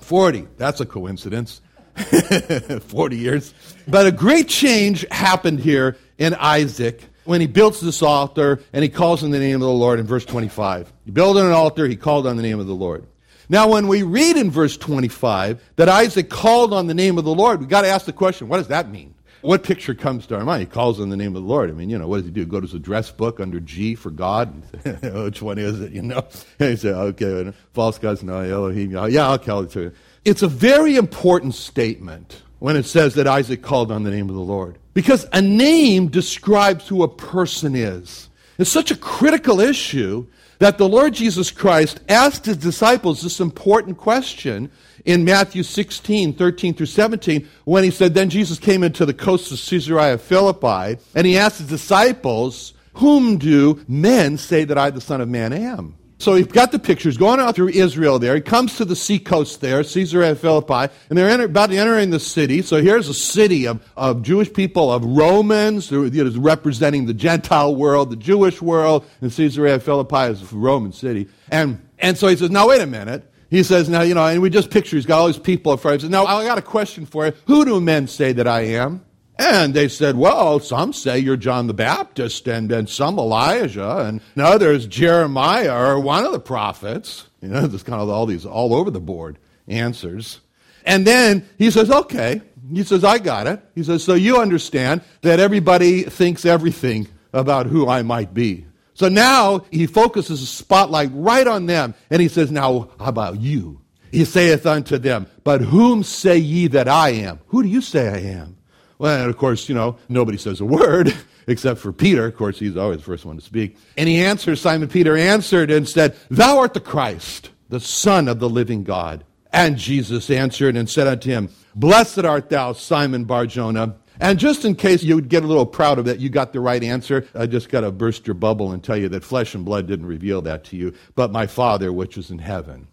40. 0.00 0.48
That's 0.56 0.80
a 0.80 0.86
coincidence. 0.86 1.60
40 2.80 3.16
years. 3.16 3.54
But 3.88 4.06
a 4.06 4.12
great 4.12 4.48
change 4.48 5.06
happened 5.10 5.60
here 5.60 5.96
in 6.18 6.34
Isaac 6.34 7.02
when 7.24 7.40
he 7.40 7.46
builds 7.46 7.80
this 7.80 8.02
altar 8.02 8.60
and 8.72 8.82
he 8.82 8.88
calls 8.88 9.22
on 9.22 9.30
the 9.30 9.38
name 9.38 9.56
of 9.56 9.60
the 9.60 9.68
Lord 9.68 9.98
in 9.98 10.06
verse 10.06 10.24
25. 10.24 10.92
He 11.04 11.10
built 11.10 11.36
an 11.36 11.50
altar, 11.52 11.86
he 11.86 11.96
called 11.96 12.26
on 12.26 12.36
the 12.36 12.42
name 12.42 12.60
of 12.60 12.66
the 12.66 12.74
Lord. 12.74 13.06
Now, 13.48 13.68
when 13.68 13.88
we 13.88 14.04
read 14.04 14.36
in 14.36 14.50
verse 14.50 14.76
25 14.76 15.60
that 15.76 15.88
Isaac 15.88 16.30
called 16.30 16.72
on 16.72 16.86
the 16.86 16.94
name 16.94 17.18
of 17.18 17.24
the 17.24 17.34
Lord, 17.34 17.58
we've 17.58 17.68
got 17.68 17.82
to 17.82 17.88
ask 17.88 18.06
the 18.06 18.12
question 18.12 18.48
what 18.48 18.58
does 18.58 18.68
that 18.68 18.90
mean? 18.90 19.14
What 19.42 19.62
picture 19.62 19.94
comes 19.94 20.26
to 20.26 20.36
our 20.36 20.44
mind? 20.44 20.60
He 20.60 20.66
calls 20.66 21.00
on 21.00 21.08
the 21.08 21.16
name 21.16 21.34
of 21.34 21.42
the 21.42 21.48
Lord. 21.48 21.70
I 21.70 21.72
mean, 21.72 21.88
you 21.88 21.98
know, 21.98 22.06
what 22.06 22.18
does 22.18 22.26
he 22.26 22.30
do? 22.30 22.44
Go 22.44 22.60
to 22.60 22.66
his 22.66 22.74
address 22.74 23.10
book 23.10 23.40
under 23.40 23.58
G 23.58 23.94
for 23.94 24.10
God? 24.10 24.62
Which 25.02 25.40
one 25.40 25.58
is 25.58 25.80
it, 25.80 25.92
you 25.92 26.02
know? 26.02 26.26
And 26.58 26.70
he 26.70 26.76
said, 26.76 26.94
okay, 26.94 27.52
false 27.72 27.98
gods, 27.98 28.22
no, 28.22 28.38
Elohim, 28.40 28.90
yeah, 28.90 29.28
I'll 29.28 29.38
call 29.38 29.62
it 29.62 29.70
to 29.70 29.80
you. 29.80 29.92
It's 30.24 30.42
a 30.42 30.48
very 30.48 30.96
important 30.96 31.54
statement 31.54 32.42
when 32.58 32.76
it 32.76 32.84
says 32.84 33.14
that 33.14 33.26
Isaac 33.26 33.62
called 33.62 33.90
on 33.90 34.02
the 34.02 34.10
name 34.10 34.28
of 34.28 34.34
the 34.34 34.40
Lord. 34.40 34.78
Because 34.92 35.26
a 35.32 35.40
name 35.40 36.08
describes 36.08 36.86
who 36.86 37.02
a 37.02 37.08
person 37.08 37.74
is. 37.74 38.28
It's 38.58 38.70
such 38.70 38.90
a 38.90 38.96
critical 38.96 39.60
issue 39.60 40.26
that 40.58 40.76
the 40.76 40.88
Lord 40.88 41.14
Jesus 41.14 41.50
Christ 41.50 42.00
asked 42.06 42.44
his 42.44 42.58
disciples 42.58 43.22
this 43.22 43.40
important 43.40 43.96
question 43.96 44.70
in 45.06 45.24
Matthew 45.24 45.62
16, 45.62 46.34
13 46.34 46.74
through 46.74 46.84
17, 46.84 47.48
when 47.64 47.82
he 47.82 47.90
said, 47.90 48.12
Then 48.12 48.28
Jesus 48.28 48.58
came 48.58 48.82
into 48.82 49.06
the 49.06 49.14
coast 49.14 49.50
of 49.50 49.58
Caesarea 49.58 50.18
Philippi, 50.18 51.00
and 51.14 51.26
he 51.26 51.38
asked 51.38 51.58
his 51.58 51.68
disciples, 51.68 52.74
Whom 52.94 53.38
do 53.38 53.82
men 53.88 54.36
say 54.36 54.64
that 54.64 54.76
I, 54.76 54.90
the 54.90 55.00
Son 55.00 55.22
of 55.22 55.30
Man, 55.30 55.54
am? 55.54 55.96
So 56.20 56.34
he's 56.34 56.46
got 56.48 56.70
the 56.70 56.78
pictures 56.78 57.16
going 57.16 57.40
out 57.40 57.54
through 57.54 57.70
Israel 57.70 58.18
there. 58.18 58.34
He 58.34 58.42
comes 58.42 58.76
to 58.76 58.84
the 58.84 58.94
seacoast 58.94 59.62
there, 59.62 59.82
Caesarea 59.82 60.34
Philippi, 60.34 60.92
and 61.08 61.18
they're 61.18 61.30
enter, 61.30 61.46
about 61.46 61.70
to 61.70 61.78
entering 61.78 62.10
the 62.10 62.20
city. 62.20 62.60
So 62.60 62.82
here's 62.82 63.08
a 63.08 63.14
city 63.14 63.66
of, 63.66 63.82
of 63.96 64.20
Jewish 64.20 64.52
people, 64.52 64.92
of 64.92 65.02
Romans, 65.02 65.88
who 65.88 66.04
is 66.04 66.36
representing 66.36 67.06
the 67.06 67.14
Gentile 67.14 67.74
world, 67.74 68.10
the 68.10 68.16
Jewish 68.16 68.60
world, 68.60 69.06
and 69.22 69.32
Caesarea 69.34 69.80
Philippi 69.80 70.30
is 70.30 70.52
a 70.52 70.56
Roman 70.56 70.92
city. 70.92 71.26
And, 71.50 71.80
and 71.98 72.18
so 72.18 72.28
he 72.28 72.36
says, 72.36 72.50
now 72.50 72.68
wait 72.68 72.82
a 72.82 72.86
minute. 72.86 73.24
He 73.48 73.62
says, 73.62 73.88
now, 73.88 74.02
you 74.02 74.12
know, 74.12 74.26
and 74.26 74.42
we 74.42 74.50
just 74.50 74.70
picture, 74.70 74.96
he's 74.96 75.06
got 75.06 75.20
all 75.20 75.26
these 75.26 75.38
people 75.38 75.72
in 75.72 75.78
front 75.78 75.96
of 75.96 76.04
him. 76.04 76.10
Now 76.10 76.26
I 76.26 76.44
got 76.44 76.58
a 76.58 76.62
question 76.62 77.06
for 77.06 77.24
you. 77.24 77.32
Who 77.46 77.64
do 77.64 77.80
men 77.80 78.06
say 78.08 78.34
that 78.34 78.46
I 78.46 78.66
am? 78.66 79.06
And 79.40 79.72
they 79.72 79.88
said, 79.88 80.16
well, 80.16 80.60
some 80.60 80.92
say 80.92 81.18
you're 81.18 81.38
John 81.38 81.66
the 81.66 81.72
Baptist, 81.72 82.46
and 82.46 82.70
then 82.70 82.86
some 82.86 83.18
Elijah, 83.18 84.00
and 84.00 84.20
others 84.36 84.86
Jeremiah 84.86 85.74
or 85.74 85.98
one 85.98 86.26
of 86.26 86.32
the 86.32 86.38
prophets. 86.38 87.26
You 87.40 87.48
know, 87.48 87.66
there's 87.66 87.82
kind 87.82 88.02
of 88.02 88.10
all 88.10 88.26
these 88.26 88.44
all 88.44 88.74
over 88.74 88.90
the 88.90 89.00
board 89.00 89.38
answers. 89.66 90.40
And 90.84 91.06
then 91.06 91.48
he 91.56 91.70
says, 91.70 91.90
okay. 91.90 92.42
He 92.70 92.84
says, 92.84 93.02
I 93.02 93.16
got 93.16 93.46
it. 93.46 93.64
He 93.74 93.82
says, 93.82 94.04
so 94.04 94.12
you 94.12 94.36
understand 94.38 95.00
that 95.22 95.40
everybody 95.40 96.02
thinks 96.02 96.44
everything 96.44 97.08
about 97.32 97.64
who 97.64 97.88
I 97.88 98.02
might 98.02 98.34
be. 98.34 98.66
So 98.92 99.08
now 99.08 99.64
he 99.70 99.86
focuses 99.86 100.42
a 100.42 100.46
spotlight 100.46 101.12
right 101.14 101.46
on 101.46 101.64
them, 101.64 101.94
and 102.10 102.20
he 102.20 102.28
says, 102.28 102.50
now 102.50 102.90
how 102.98 103.06
about 103.06 103.40
you? 103.40 103.80
He 104.12 104.26
saith 104.26 104.66
unto 104.66 104.98
them, 104.98 105.28
but 105.44 105.62
whom 105.62 106.02
say 106.02 106.36
ye 106.36 106.66
that 106.66 106.88
I 106.88 107.10
am? 107.10 107.40
Who 107.46 107.62
do 107.62 107.70
you 107.70 107.80
say 107.80 108.06
I 108.06 108.18
am? 108.38 108.58
Well, 109.00 109.22
and 109.22 109.30
of 109.30 109.38
course, 109.38 109.66
you 109.66 109.74
know, 109.74 109.96
nobody 110.10 110.36
says 110.36 110.60
a 110.60 110.66
word 110.66 111.16
except 111.46 111.80
for 111.80 111.90
Peter. 111.90 112.26
Of 112.26 112.36
course, 112.36 112.58
he's 112.58 112.76
always 112.76 112.98
the 112.98 113.04
first 113.04 113.24
one 113.24 113.36
to 113.36 113.42
speak. 113.42 113.78
And 113.96 114.06
he 114.06 114.22
answers, 114.22 114.60
Simon 114.60 114.90
Peter 114.90 115.16
answered 115.16 115.70
and 115.70 115.88
said, 115.88 116.14
Thou 116.28 116.58
art 116.58 116.74
the 116.74 116.80
Christ, 116.80 117.48
the 117.70 117.80
Son 117.80 118.28
of 118.28 118.40
the 118.40 118.50
living 118.50 118.84
God. 118.84 119.24
And 119.54 119.78
Jesus 119.78 120.28
answered 120.28 120.76
and 120.76 120.88
said 120.88 121.06
unto 121.06 121.30
him, 121.30 121.48
Blessed 121.74 122.26
art 122.26 122.50
thou, 122.50 122.74
Simon 122.74 123.24
Barjona. 123.24 123.96
And 124.20 124.38
just 124.38 124.66
in 124.66 124.74
case 124.74 125.02
you 125.02 125.14
would 125.14 125.30
get 125.30 125.44
a 125.44 125.46
little 125.46 125.64
proud 125.64 125.98
of 125.98 126.04
that, 126.04 126.20
you 126.20 126.28
got 126.28 126.52
the 126.52 126.60
right 126.60 126.84
answer, 126.84 127.26
I 127.34 127.46
just 127.46 127.70
got 127.70 127.80
to 127.80 127.90
burst 127.90 128.26
your 128.26 128.34
bubble 128.34 128.70
and 128.70 128.84
tell 128.84 128.98
you 128.98 129.08
that 129.08 129.24
flesh 129.24 129.54
and 129.54 129.64
blood 129.64 129.86
didn't 129.86 130.04
reveal 130.04 130.42
that 130.42 130.64
to 130.64 130.76
you, 130.76 130.92
but 131.14 131.32
my 131.32 131.46
Father 131.46 131.90
which 131.90 132.18
is 132.18 132.30
in 132.30 132.38
heaven. 132.38 132.86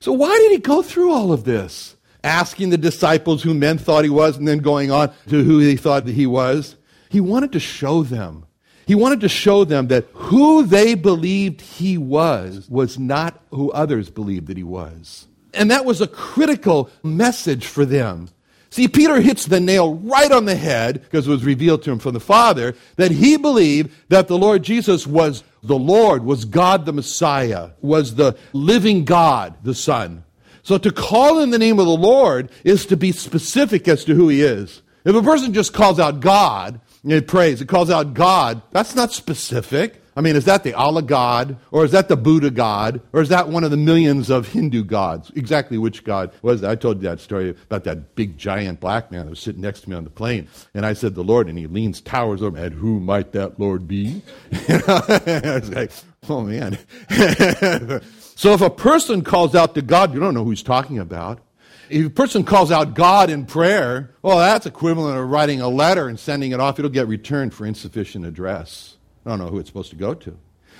So 0.00 0.12
why 0.12 0.36
did 0.38 0.50
he 0.50 0.58
go 0.58 0.82
through 0.82 1.12
all 1.12 1.32
of 1.32 1.44
this? 1.44 1.94
Asking 2.24 2.70
the 2.70 2.78
disciples 2.78 3.42
who 3.42 3.54
men 3.54 3.78
thought 3.78 4.04
he 4.04 4.10
was, 4.10 4.36
and 4.36 4.46
then 4.46 4.58
going 4.58 4.90
on 4.90 5.12
to 5.28 5.42
who 5.42 5.64
they 5.64 5.76
thought 5.76 6.04
that 6.06 6.14
he 6.14 6.26
was. 6.26 6.76
He 7.08 7.20
wanted 7.20 7.52
to 7.52 7.60
show 7.60 8.02
them. 8.02 8.46
He 8.86 8.94
wanted 8.94 9.20
to 9.20 9.28
show 9.28 9.64
them 9.64 9.88
that 9.88 10.06
who 10.12 10.64
they 10.64 10.94
believed 10.94 11.60
he 11.60 11.98
was 11.98 12.68
was 12.68 12.98
not 12.98 13.40
who 13.50 13.70
others 13.72 14.10
believed 14.10 14.48
that 14.48 14.56
he 14.56 14.64
was. 14.64 15.28
And 15.54 15.70
that 15.70 15.84
was 15.84 16.00
a 16.00 16.06
critical 16.06 16.90
message 17.02 17.66
for 17.66 17.84
them. 17.84 18.28
See, 18.70 18.88
Peter 18.88 19.20
hits 19.20 19.44
the 19.44 19.60
nail 19.60 19.96
right 19.96 20.32
on 20.32 20.46
the 20.46 20.56
head 20.56 21.02
because 21.02 21.28
it 21.28 21.30
was 21.30 21.44
revealed 21.44 21.82
to 21.82 21.92
him 21.92 21.98
from 21.98 22.14
the 22.14 22.20
Father 22.20 22.74
that 22.96 23.10
he 23.10 23.36
believed 23.36 23.94
that 24.08 24.28
the 24.28 24.38
Lord 24.38 24.62
Jesus 24.62 25.06
was 25.06 25.44
the 25.62 25.78
Lord, 25.78 26.24
was 26.24 26.46
God 26.46 26.86
the 26.86 26.92
Messiah, 26.92 27.70
was 27.82 28.14
the 28.14 28.36
living 28.54 29.04
God, 29.04 29.56
the 29.62 29.74
Son. 29.74 30.24
So 30.62 30.78
to 30.78 30.92
call 30.92 31.40
in 31.40 31.50
the 31.50 31.58
name 31.58 31.78
of 31.78 31.86
the 31.86 31.96
Lord 31.96 32.50
is 32.64 32.86
to 32.86 32.96
be 32.96 33.12
specific 33.12 33.88
as 33.88 34.04
to 34.04 34.14
who 34.14 34.28
he 34.28 34.42
is. 34.42 34.82
If 35.04 35.16
a 35.16 35.22
person 35.22 35.52
just 35.52 35.72
calls 35.72 35.98
out 35.98 36.20
God, 36.20 36.80
and 37.02 37.12
it 37.12 37.26
prays, 37.26 37.60
it 37.60 37.68
calls 37.68 37.90
out 37.90 38.14
God, 38.14 38.62
that's 38.70 38.94
not 38.94 39.12
specific. 39.12 40.00
I 40.14 40.20
mean, 40.20 40.36
is 40.36 40.44
that 40.44 40.62
the 40.62 40.74
Allah 40.74 41.02
God? 41.02 41.56
Or 41.70 41.84
is 41.84 41.92
that 41.92 42.08
the 42.08 42.16
Buddha 42.16 42.50
God? 42.50 43.00
Or 43.12 43.22
is 43.22 43.30
that 43.30 43.48
one 43.48 43.64
of 43.64 43.70
the 43.70 43.76
millions 43.78 44.28
of 44.30 44.48
Hindu 44.48 44.84
gods? 44.84 45.32
Exactly 45.34 45.78
which 45.78 46.04
God 46.04 46.30
was 46.42 46.60
that? 46.60 46.70
I 46.70 46.74
told 46.74 46.98
you 46.98 47.08
that 47.08 47.18
story 47.18 47.50
about 47.50 47.84
that 47.84 48.14
big 48.14 48.36
giant 48.36 48.78
black 48.78 49.10
man 49.10 49.24
that 49.24 49.30
was 49.30 49.40
sitting 49.40 49.62
next 49.62 49.80
to 49.82 49.90
me 49.90 49.96
on 49.96 50.04
the 50.04 50.10
plane. 50.10 50.48
And 50.74 50.84
I 50.84 50.92
said, 50.92 51.14
the 51.14 51.24
Lord, 51.24 51.48
and 51.48 51.58
he 51.58 51.66
leans, 51.66 52.00
towers 52.02 52.42
over, 52.42 52.58
and 52.58 52.74
who 52.74 53.00
might 53.00 53.32
that 53.32 53.58
Lord 53.58 53.88
be? 53.88 54.22
I 54.68 55.60
was 55.60 55.70
like, 55.70 55.92
oh 56.28 56.42
man. 56.42 56.78
so 58.34 58.52
if 58.52 58.60
a 58.60 58.70
person 58.70 59.22
calls 59.22 59.54
out 59.54 59.74
to 59.74 59.82
God, 59.82 60.14
you 60.14 60.20
don't 60.20 60.34
know 60.34 60.44
who 60.44 60.50
he's 60.50 60.62
talking 60.62 60.98
about. 60.98 61.40
If 61.88 62.06
a 62.06 62.10
person 62.10 62.44
calls 62.44 62.72
out 62.72 62.94
God 62.94 63.28
in 63.28 63.44
prayer, 63.44 64.14
well, 64.22 64.38
that's 64.38 64.66
equivalent 64.66 65.18
of 65.18 65.28
writing 65.28 65.60
a 65.60 65.68
letter 65.68 66.08
and 66.08 66.18
sending 66.18 66.52
it 66.52 66.60
off. 66.60 66.78
It'll 66.78 66.90
get 66.90 67.06
returned 67.06 67.52
for 67.52 67.66
insufficient 67.66 68.24
address. 68.24 68.96
I 69.26 69.30
don't 69.30 69.38
know 69.38 69.48
who 69.48 69.58
it's 69.58 69.68
supposed 69.68 69.90
to 69.90 69.96
go 69.96 70.14
to. 70.14 70.38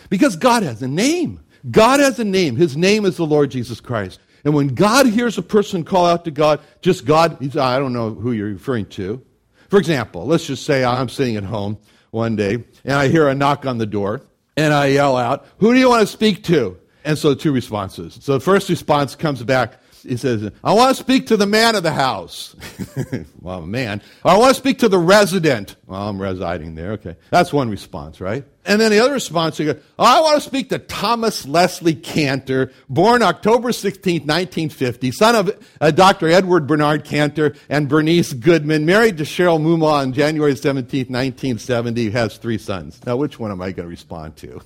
Because 0.08 0.36
God 0.36 0.62
has 0.62 0.82
a 0.82 0.88
name. 0.88 1.40
God 1.70 2.00
has 2.00 2.18
a 2.18 2.24
name. 2.24 2.56
His 2.56 2.76
name 2.76 3.04
is 3.04 3.16
the 3.16 3.26
Lord 3.26 3.50
Jesus 3.50 3.80
Christ. 3.80 4.20
And 4.44 4.54
when 4.54 4.68
God 4.68 5.06
hears 5.06 5.38
a 5.38 5.42
person 5.42 5.84
call 5.84 6.06
out 6.06 6.24
to 6.24 6.30
God, 6.30 6.60
just 6.80 7.04
God, 7.04 7.36
I 7.56 7.78
don't 7.78 7.92
know 7.92 8.10
who 8.10 8.32
you're 8.32 8.48
referring 8.48 8.86
to. 8.86 9.24
For 9.68 9.78
example, 9.78 10.26
let's 10.26 10.46
just 10.46 10.66
say 10.66 10.84
I'm 10.84 11.08
sitting 11.08 11.36
at 11.36 11.44
home 11.44 11.78
one 12.10 12.36
day 12.36 12.64
and 12.84 12.94
I 12.94 13.08
hear 13.08 13.28
a 13.28 13.34
knock 13.34 13.64
on 13.64 13.78
the 13.78 13.86
door 13.86 14.22
and 14.56 14.74
I 14.74 14.86
yell 14.86 15.16
out, 15.16 15.46
Who 15.58 15.72
do 15.72 15.78
you 15.78 15.88
want 15.88 16.00
to 16.00 16.06
speak 16.06 16.42
to? 16.44 16.78
And 17.04 17.18
so 17.18 17.34
two 17.34 17.52
responses. 17.52 18.18
So 18.20 18.34
the 18.34 18.40
first 18.40 18.68
response 18.68 19.14
comes 19.14 19.42
back, 19.42 19.74
he 20.02 20.16
says, 20.16 20.50
I 20.64 20.72
want 20.72 20.96
to 20.96 21.02
speak 21.02 21.28
to 21.28 21.36
the 21.36 21.46
man 21.46 21.76
of 21.76 21.82
the 21.82 21.92
house. 21.92 22.56
well, 23.40 23.62
man. 23.62 24.02
I 24.24 24.36
want 24.36 24.54
to 24.54 24.60
speak 24.60 24.80
to 24.80 24.88
the 24.88 24.98
resident. 24.98 25.76
Well, 25.86 26.08
I'm 26.08 26.20
residing 26.20 26.74
there. 26.74 26.92
Okay. 26.92 27.16
That's 27.30 27.52
one 27.52 27.70
response, 27.70 28.20
right? 28.20 28.44
And 28.64 28.80
then 28.80 28.92
the 28.92 29.00
other 29.00 29.12
response, 29.12 29.58
you 29.58 29.72
go, 29.72 29.80
oh, 29.98 30.04
I 30.04 30.20
want 30.20 30.40
to 30.40 30.48
speak 30.48 30.68
to 30.68 30.78
Thomas 30.78 31.48
Leslie 31.48 31.96
Cantor, 31.96 32.70
born 32.88 33.20
October 33.20 33.72
16, 33.72 34.20
1950, 34.20 35.10
son 35.10 35.34
of 35.34 35.66
uh, 35.80 35.90
Dr. 35.90 36.28
Edward 36.28 36.68
Bernard 36.68 37.04
Cantor 37.04 37.56
and 37.68 37.88
Bernice 37.88 38.32
Goodman, 38.32 38.86
married 38.86 39.18
to 39.18 39.24
Cheryl 39.24 39.60
Muma 39.60 39.92
on 39.92 40.12
January 40.12 40.54
17, 40.54 41.06
1970, 41.06 42.10
has 42.10 42.38
three 42.38 42.58
sons. 42.58 43.00
Now, 43.04 43.16
which 43.16 43.40
one 43.40 43.50
am 43.50 43.60
I 43.60 43.72
going 43.72 43.86
to 43.86 43.90
respond 43.90 44.36
to? 44.36 44.60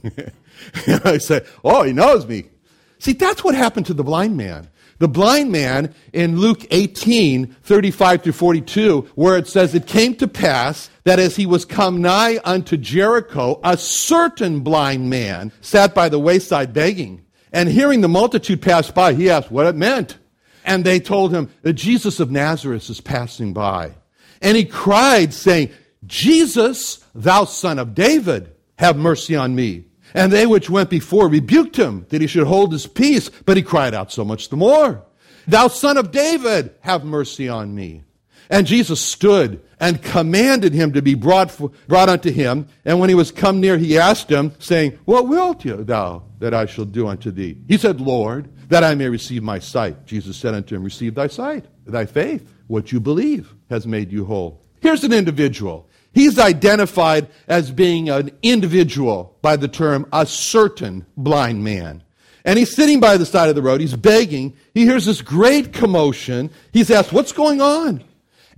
I 1.05 1.17
say, 1.17 1.47
oh, 1.65 1.83
he 1.83 1.95
knows 1.95 2.27
me. 2.27 2.51
See, 2.99 3.15
that's 3.15 3.43
what 3.43 3.55
happened 3.55 3.87
to 3.87 3.95
the 3.95 4.05
blind 4.05 4.37
man. 4.37 4.69
The 4.99 5.09
blind 5.09 5.53
man 5.53 5.95
in 6.13 6.39
Luke 6.39 6.67
18, 6.71 7.55
35 7.63 8.23
through 8.23 8.33
42, 8.33 9.11
where 9.15 9.37
it 9.37 9.47
says, 9.47 9.75
It 9.75 9.87
came 9.87 10.15
to 10.17 10.27
pass 10.27 10.89
that 11.05 11.19
as 11.19 11.37
he 11.37 11.45
was 11.45 11.65
come 11.65 12.01
nigh 12.01 12.41
unto 12.45 12.77
Jericho, 12.77 13.61
a 13.63 13.77
certain 13.77 14.61
blind 14.61 15.11
man 15.11 15.53
sat 15.61 15.95
by 15.95 16.09
the 16.09 16.19
wayside 16.19 16.73
begging. 16.73 17.25
And 17.53 17.69
hearing 17.69 18.01
the 18.01 18.09
multitude 18.09 18.63
pass 18.63 18.91
by, 18.91 19.13
he 19.13 19.31
asked 19.31 19.51
what 19.51 19.67
it 19.67 19.77
meant. 19.77 20.19
And 20.65 20.85
they 20.85 20.99
told 20.99 21.33
him 21.33 21.51
that 21.63 21.75
Jesus 21.75 22.19
of 22.19 22.31
Nazareth 22.31 22.89
is 22.91 23.01
passing 23.01 23.53
by. 23.53 23.95
And 24.43 24.57
he 24.57 24.65
cried, 24.65 25.33
saying, 25.33 25.71
Jesus, 26.07 27.05
thou 27.15 27.45
son 27.45 27.79
of 27.79 27.95
David, 27.95 28.53
have 28.79 28.97
mercy 28.97 29.37
on 29.37 29.55
me. 29.55 29.86
And 30.15 30.33
they 30.33 30.47
which 30.47 30.71
went 30.71 30.91
before 30.91 31.29
rebuked 31.29 31.77
him 31.77 32.07
that 32.09 32.21
he 32.21 32.27
should 32.27 32.47
hold 32.47 32.73
his 32.73 32.87
peace, 32.87 33.29
but 33.29 33.57
he 33.57 33.63
cried 33.63 33.95
out 33.95 34.13
so 34.13 34.25
much 34.25 34.49
the 34.49 34.57
more. 34.57 35.05
Thou 35.47 35.69
son 35.69 35.97
of 35.97 36.11
David, 36.11 36.75
have 36.81 37.05
mercy 37.05 37.49
on 37.49 37.75
me. 37.75 38.03
And 38.49 38.67
Jesus 38.67 39.01
stood 39.01 39.61
and 39.81 40.03
commanded 40.03 40.73
him 40.73 40.93
to 40.93 41.03
be 41.03 41.15
brought, 41.15 41.59
brought 41.89 42.09
unto 42.09 42.31
him. 42.31 42.69
And 42.85 43.01
when 43.01 43.09
he 43.09 43.15
was 43.15 43.31
come 43.31 43.61
near, 43.61 43.77
he 43.77 43.99
asked 43.99 44.31
him, 44.31 44.53
saying, 44.59 44.99
What 45.05 45.29
wilt 45.29 45.63
thou 45.65 46.23
that 46.39 46.55
I 46.55 46.67
shall 46.67 46.85
do 46.85 47.09
unto 47.09 47.31
thee? 47.31 47.59
He 47.69 47.77
said, 47.77 48.01
Lord, 48.01 48.49
that 48.69 48.85
I 48.85 48.95
may 48.95 49.09
receive 49.09 49.43
my 49.43 49.59
sight. 49.59 50.07
Jesus 50.07 50.37
said 50.37 50.55
unto 50.55 50.75
him, 50.75 50.85
Receive 50.85 51.15
thy 51.15 51.27
sight. 51.27 51.67
Thy 51.87 52.07
faith, 52.07 52.53
what 52.67 52.93
you 52.93 53.01
believe, 53.01 53.55
has 53.71 53.87
made 53.87 54.13
you 54.13 54.25
whole. 54.25 54.63
Here's 54.81 55.05
an 55.05 55.13
individual. 55.13 55.89
He's 56.17 56.39
identified 56.39 57.29
as 57.47 57.71
being 57.71 58.09
an 58.09 58.31
individual 58.43 59.37
by 59.43 59.57
the 59.57 59.69
term 59.69 60.07
a 60.15 60.25
certain 60.25 61.05
blind 61.15 61.63
man. 61.63 62.03
And 62.43 62.59
he's 62.59 62.75
sitting 62.75 63.01
by 63.01 63.19
the 63.19 63.27
side 63.27 63.51
of 63.51 63.55
the 63.55 63.61
road. 63.61 63.83
He's 63.83 63.95
begging. 63.95 64.57
He 64.73 64.87
hears 64.87 65.05
this 65.05 65.21
great 65.21 65.75
commotion. 65.75 66.51
He's 66.73 66.91
asked, 66.91 67.13
What's 67.13 67.33
going 67.33 67.61
on? 67.61 68.03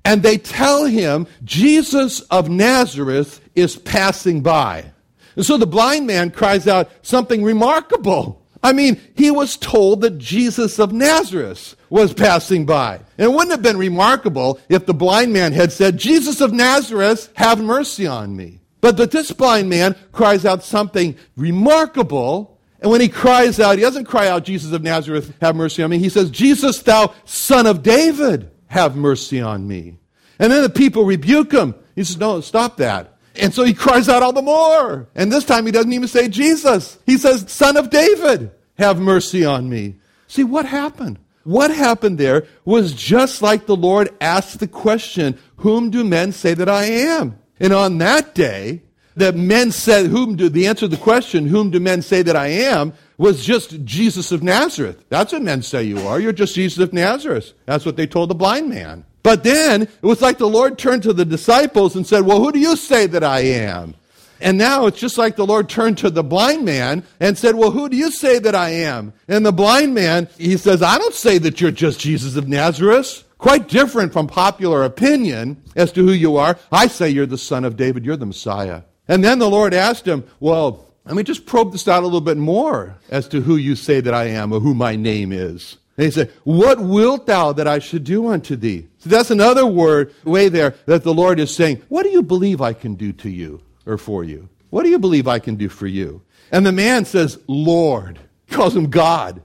And 0.04 0.22
they 0.22 0.38
tell 0.38 0.84
him, 0.84 1.26
Jesus 1.42 2.20
of 2.20 2.48
Nazareth 2.48 3.40
is 3.56 3.74
passing 3.74 4.40
by. 4.40 4.92
And 5.34 5.44
so 5.44 5.56
the 5.56 5.66
blind 5.66 6.06
man 6.06 6.30
cries 6.30 6.68
out 6.68 6.88
something 7.02 7.42
remarkable. 7.42 8.40
I 8.62 8.72
mean, 8.72 9.00
he 9.14 9.30
was 9.30 9.56
told 9.56 10.00
that 10.00 10.18
Jesus 10.18 10.78
of 10.78 10.92
Nazareth 10.92 11.76
was 11.90 12.12
passing 12.12 12.66
by. 12.66 12.96
And 13.16 13.30
it 13.30 13.32
wouldn't 13.32 13.52
have 13.52 13.62
been 13.62 13.76
remarkable 13.76 14.58
if 14.68 14.84
the 14.84 14.94
blind 14.94 15.32
man 15.32 15.52
had 15.52 15.72
said, 15.72 15.96
Jesus 15.96 16.40
of 16.40 16.52
Nazareth, 16.52 17.30
have 17.34 17.60
mercy 17.60 18.06
on 18.06 18.36
me. 18.36 18.60
But 18.80 18.96
that 18.96 19.10
this 19.10 19.32
blind 19.32 19.68
man 19.68 19.96
cries 20.12 20.44
out 20.44 20.64
something 20.64 21.16
remarkable. 21.36 22.58
And 22.80 22.90
when 22.90 23.00
he 23.00 23.08
cries 23.08 23.58
out, 23.60 23.76
he 23.76 23.82
doesn't 23.82 24.04
cry 24.04 24.28
out, 24.28 24.44
Jesus 24.44 24.72
of 24.72 24.82
Nazareth, 24.82 25.34
have 25.40 25.56
mercy 25.56 25.82
on 25.82 25.90
me. 25.90 25.98
He 25.98 26.08
says, 26.08 26.30
Jesus, 26.30 26.80
thou 26.82 27.12
son 27.24 27.66
of 27.66 27.82
David, 27.82 28.50
have 28.66 28.96
mercy 28.96 29.40
on 29.40 29.66
me. 29.66 29.96
And 30.38 30.52
then 30.52 30.62
the 30.62 30.70
people 30.70 31.04
rebuke 31.04 31.52
him. 31.52 31.74
He 31.96 32.04
says, 32.04 32.18
no, 32.18 32.40
stop 32.40 32.76
that. 32.76 33.17
And 33.38 33.54
so 33.54 33.64
he 33.64 33.74
cries 33.74 34.08
out 34.08 34.22
all 34.22 34.32
the 34.32 34.42
more. 34.42 35.08
And 35.14 35.30
this 35.30 35.44
time 35.44 35.66
he 35.66 35.72
doesn't 35.72 35.92
even 35.92 36.08
say 36.08 36.28
Jesus. 36.28 36.98
He 37.06 37.16
says, 37.16 37.50
Son 37.50 37.76
of 37.76 37.90
David, 37.90 38.50
have 38.78 39.00
mercy 39.00 39.44
on 39.44 39.68
me. 39.68 39.96
See, 40.26 40.44
what 40.44 40.66
happened? 40.66 41.18
What 41.44 41.74
happened 41.74 42.18
there 42.18 42.46
was 42.64 42.92
just 42.92 43.40
like 43.40 43.66
the 43.66 43.76
Lord 43.76 44.10
asked 44.20 44.58
the 44.60 44.68
question, 44.68 45.38
Whom 45.56 45.90
do 45.90 46.04
men 46.04 46.32
say 46.32 46.54
that 46.54 46.68
I 46.68 46.84
am? 46.84 47.38
And 47.58 47.72
on 47.72 47.98
that 47.98 48.34
day, 48.34 48.82
that 49.16 49.34
men 49.34 49.72
said, 49.72 50.06
Whom 50.06 50.36
do 50.36 50.48
the 50.48 50.66
answer 50.66 50.80
to 50.80 50.88
the 50.88 50.96
question, 50.96 51.46
Whom 51.46 51.70
do 51.70 51.80
men 51.80 52.02
say 52.02 52.22
that 52.22 52.36
I 52.36 52.48
am? 52.48 52.92
was 53.18 53.44
just 53.44 53.84
Jesus 53.84 54.30
of 54.30 54.44
Nazareth. 54.44 55.04
That's 55.08 55.32
what 55.32 55.42
men 55.42 55.62
say 55.62 55.82
you 55.82 55.98
are. 56.06 56.20
You're 56.20 56.32
just 56.32 56.54
Jesus 56.54 56.78
of 56.78 56.92
Nazareth. 56.92 57.52
That's 57.66 57.84
what 57.84 57.96
they 57.96 58.06
told 58.06 58.30
the 58.30 58.34
blind 58.34 58.68
man. 58.68 59.04
But 59.28 59.44
then 59.44 59.82
it 59.82 60.00
was 60.00 60.22
like 60.22 60.38
the 60.38 60.48
Lord 60.48 60.78
turned 60.78 61.02
to 61.02 61.12
the 61.12 61.26
disciples 61.26 61.94
and 61.94 62.06
said, 62.06 62.24
Well, 62.24 62.42
who 62.42 62.50
do 62.50 62.58
you 62.58 62.76
say 62.76 63.06
that 63.08 63.22
I 63.22 63.40
am? 63.40 63.94
And 64.40 64.56
now 64.56 64.86
it's 64.86 64.98
just 64.98 65.18
like 65.18 65.36
the 65.36 65.44
Lord 65.44 65.68
turned 65.68 65.98
to 65.98 66.08
the 66.08 66.24
blind 66.24 66.64
man 66.64 67.04
and 67.20 67.36
said, 67.36 67.54
Well, 67.54 67.70
who 67.70 67.90
do 67.90 67.96
you 67.98 68.10
say 68.10 68.38
that 68.38 68.54
I 68.54 68.70
am? 68.70 69.12
And 69.28 69.44
the 69.44 69.52
blind 69.52 69.92
man, 69.92 70.30
he 70.38 70.56
says, 70.56 70.82
I 70.82 70.96
don't 70.96 71.12
say 71.12 71.36
that 71.36 71.60
you're 71.60 71.70
just 71.70 72.00
Jesus 72.00 72.36
of 72.36 72.48
Nazareth. 72.48 73.22
Quite 73.36 73.68
different 73.68 74.14
from 74.14 74.28
popular 74.28 74.82
opinion 74.82 75.62
as 75.76 75.92
to 75.92 76.06
who 76.06 76.12
you 76.12 76.38
are. 76.38 76.58
I 76.72 76.86
say 76.86 77.10
you're 77.10 77.26
the 77.26 77.36
son 77.36 77.66
of 77.66 77.76
David, 77.76 78.06
you're 78.06 78.16
the 78.16 78.24
Messiah. 78.24 78.80
And 79.08 79.22
then 79.22 79.40
the 79.40 79.50
Lord 79.50 79.74
asked 79.74 80.08
him, 80.08 80.24
Well, 80.40 80.86
let 81.04 81.16
me 81.16 81.22
just 81.22 81.44
probe 81.44 81.72
this 81.72 81.86
out 81.86 82.02
a 82.02 82.06
little 82.06 82.22
bit 82.22 82.38
more 82.38 82.96
as 83.10 83.28
to 83.28 83.42
who 83.42 83.56
you 83.56 83.76
say 83.76 84.00
that 84.00 84.14
I 84.14 84.28
am 84.28 84.54
or 84.54 84.60
who 84.60 84.72
my 84.72 84.96
name 84.96 85.32
is. 85.32 85.76
And 85.98 86.04
he 86.04 86.10
said, 86.12 86.32
What 86.44 86.80
wilt 86.80 87.26
thou 87.26 87.52
that 87.52 87.66
I 87.66 87.80
should 87.80 88.04
do 88.04 88.28
unto 88.28 88.54
thee? 88.54 88.86
So 88.98 89.10
that's 89.10 89.32
another 89.32 89.66
word, 89.66 90.14
way 90.24 90.48
there, 90.48 90.76
that 90.86 91.02
the 91.02 91.12
Lord 91.12 91.40
is 91.40 91.54
saying, 91.54 91.82
What 91.88 92.04
do 92.04 92.10
you 92.10 92.22
believe 92.22 92.60
I 92.60 92.72
can 92.72 92.94
do 92.94 93.12
to 93.14 93.28
you 93.28 93.60
or 93.84 93.98
for 93.98 94.22
you? 94.22 94.48
What 94.70 94.84
do 94.84 94.90
you 94.90 95.00
believe 95.00 95.26
I 95.26 95.40
can 95.40 95.56
do 95.56 95.68
for 95.68 95.88
you? 95.88 96.22
And 96.52 96.64
the 96.64 96.72
man 96.72 97.04
says, 97.04 97.38
Lord, 97.48 98.20
calls 98.48 98.76
him 98.76 98.90
God. 98.90 99.42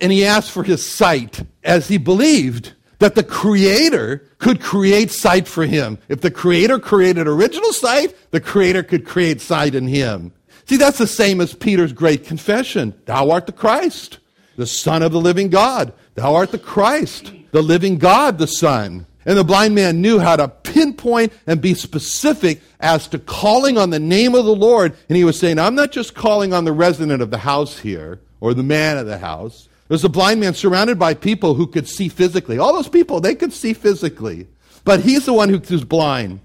And 0.00 0.10
he 0.10 0.24
asks 0.24 0.50
for 0.50 0.64
his 0.64 0.84
sight 0.84 1.44
as 1.62 1.88
he 1.88 1.98
believed 1.98 2.72
that 2.98 3.14
the 3.14 3.22
Creator 3.22 4.26
could 4.38 4.62
create 4.62 5.10
sight 5.10 5.46
for 5.46 5.66
him. 5.66 5.98
If 6.08 6.22
the 6.22 6.30
Creator 6.30 6.78
created 6.78 7.28
original 7.28 7.74
sight, 7.74 8.16
the 8.30 8.40
Creator 8.40 8.84
could 8.84 9.04
create 9.04 9.42
sight 9.42 9.74
in 9.74 9.86
him. 9.86 10.32
See, 10.64 10.78
that's 10.78 10.98
the 10.98 11.06
same 11.06 11.42
as 11.42 11.52
Peter's 11.52 11.92
great 11.92 12.24
confession 12.24 12.94
Thou 13.04 13.30
art 13.30 13.44
the 13.44 13.52
Christ 13.52 14.19
the 14.60 14.66
Son 14.66 15.02
of 15.02 15.10
the 15.10 15.20
living 15.20 15.48
God. 15.48 15.94
Thou 16.16 16.34
art 16.34 16.50
the 16.50 16.58
Christ, 16.58 17.32
the 17.50 17.62
living 17.62 17.96
God, 17.96 18.36
the 18.36 18.46
Son. 18.46 19.06
And 19.24 19.38
the 19.38 19.42
blind 19.42 19.74
man 19.74 20.02
knew 20.02 20.18
how 20.18 20.36
to 20.36 20.48
pinpoint 20.48 21.32
and 21.46 21.62
be 21.62 21.72
specific 21.72 22.60
as 22.78 23.08
to 23.08 23.18
calling 23.18 23.78
on 23.78 23.88
the 23.88 23.98
name 23.98 24.34
of 24.34 24.44
the 24.44 24.54
Lord. 24.54 24.94
And 25.08 25.16
he 25.16 25.24
was 25.24 25.38
saying, 25.38 25.58
I'm 25.58 25.74
not 25.74 25.92
just 25.92 26.14
calling 26.14 26.52
on 26.52 26.66
the 26.66 26.72
resident 26.72 27.22
of 27.22 27.30
the 27.30 27.38
house 27.38 27.78
here 27.78 28.20
or 28.38 28.52
the 28.52 28.62
man 28.62 28.98
of 28.98 29.06
the 29.06 29.16
house, 29.16 29.68
There's 29.88 30.04
a 30.04 30.10
blind 30.10 30.40
man 30.40 30.52
surrounded 30.52 30.98
by 30.98 31.14
people 31.14 31.54
who 31.54 31.66
could 31.66 31.88
see 31.88 32.08
physically. 32.08 32.58
All 32.58 32.74
those 32.74 32.88
people, 32.88 33.20
they 33.20 33.34
could 33.34 33.52
see 33.52 33.72
physically. 33.72 34.46
But 34.84 35.00
he's 35.00 35.24
the 35.24 35.32
one 35.32 35.48
who's 35.48 35.84
blind. 35.84 36.40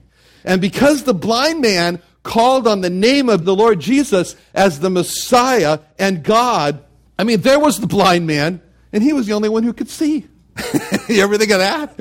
And 0.46 0.62
because 0.62 1.04
the 1.04 1.14
blind 1.14 1.60
man 1.60 2.02
called 2.24 2.66
on 2.66 2.80
the 2.80 2.90
name 2.90 3.28
of 3.28 3.44
the 3.44 3.56
Lord 3.56 3.82
Jesus 3.82 4.38
as 4.54 4.80
the 4.80 4.90
Messiah 4.90 5.80
and 6.00 6.24
God, 6.24 6.85
I 7.18 7.24
mean, 7.24 7.42
there 7.42 7.60
was 7.60 7.80
the 7.80 7.88
blind 7.88 8.28
man, 8.28 8.62
and 8.92 9.04
he 9.04 9.14
was 9.14 9.28
the 9.28 9.34
only 9.34 9.50
one 9.50 9.64
who 9.64 9.74
could 9.74 9.90
see. 9.90 10.28
you 11.10 11.22
ever 11.22 11.38
think 11.38 11.52
of 11.52 11.60
that? 11.60 11.94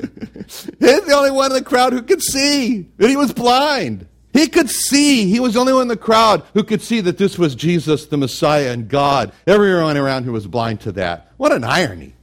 He's 0.79 1.05
the 1.05 1.13
only 1.15 1.31
one 1.31 1.51
in 1.51 1.57
the 1.57 1.63
crowd 1.63 1.93
who 1.93 2.01
could 2.01 2.21
see, 2.21 2.89
and 2.97 3.09
he 3.09 3.17
was 3.17 3.33
blind. 3.33 4.07
He 4.33 4.47
could 4.47 4.69
see. 4.69 5.29
He 5.29 5.39
was 5.39 5.53
the 5.53 5.61
only 5.61 5.73
one 5.73 5.83
in 5.83 5.87
the 5.87 5.97
crowd 5.97 6.43
who 6.53 6.63
could 6.63 6.81
see 6.81 7.01
that 7.01 7.17
this 7.17 7.37
was 7.37 7.55
Jesus, 7.55 8.05
the 8.07 8.17
Messiah, 8.17 8.71
and 8.71 8.89
God. 8.89 9.31
Everyone 9.47 9.97
around 9.97 10.23
who 10.23 10.33
was 10.33 10.47
blind 10.47 10.81
to 10.81 10.91
that. 10.93 11.31
What 11.37 11.53
an 11.53 11.63
irony. 11.63 12.13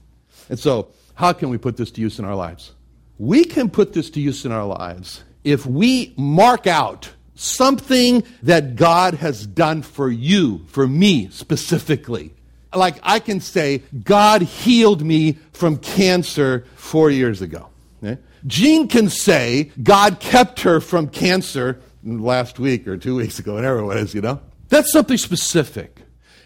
And 0.50 0.58
so, 0.58 0.88
how 1.14 1.32
can 1.32 1.48
we 1.48 1.56
put 1.56 1.76
this 1.76 1.90
to 1.92 2.00
use 2.00 2.18
in 2.18 2.24
our 2.24 2.34
lives? 2.34 2.72
We 3.18 3.44
can 3.44 3.70
put 3.70 3.94
this 3.94 4.10
to 4.10 4.20
use 4.20 4.44
in 4.44 4.52
our 4.52 4.66
lives 4.66 5.22
if 5.44 5.64
we 5.64 6.12
mark 6.16 6.66
out 6.66 7.10
something 7.34 8.24
that 8.42 8.76
God 8.76 9.14
has 9.14 9.46
done 9.46 9.82
for 9.82 10.10
you, 10.10 10.64
for 10.66 10.86
me 10.86 11.30
specifically 11.30 12.34
like 12.74 12.98
I 13.02 13.18
can 13.18 13.40
say, 13.40 13.82
God 14.04 14.42
healed 14.42 15.02
me 15.04 15.38
from 15.52 15.78
cancer 15.78 16.66
four 16.76 17.10
years 17.10 17.42
ago. 17.42 17.68
Okay? 18.02 18.20
Jean 18.46 18.88
can 18.88 19.08
say, 19.08 19.70
God 19.82 20.20
kept 20.20 20.60
her 20.60 20.80
from 20.80 21.08
cancer 21.08 21.80
last 22.04 22.58
week 22.58 22.88
or 22.88 22.96
two 22.96 23.16
weeks 23.16 23.38
ago, 23.38 23.54
whatever 23.54 23.92
it 23.92 23.98
is, 23.98 24.14
you 24.14 24.20
know? 24.20 24.40
That's 24.68 24.90
something 24.90 25.18
specific. 25.18 26.00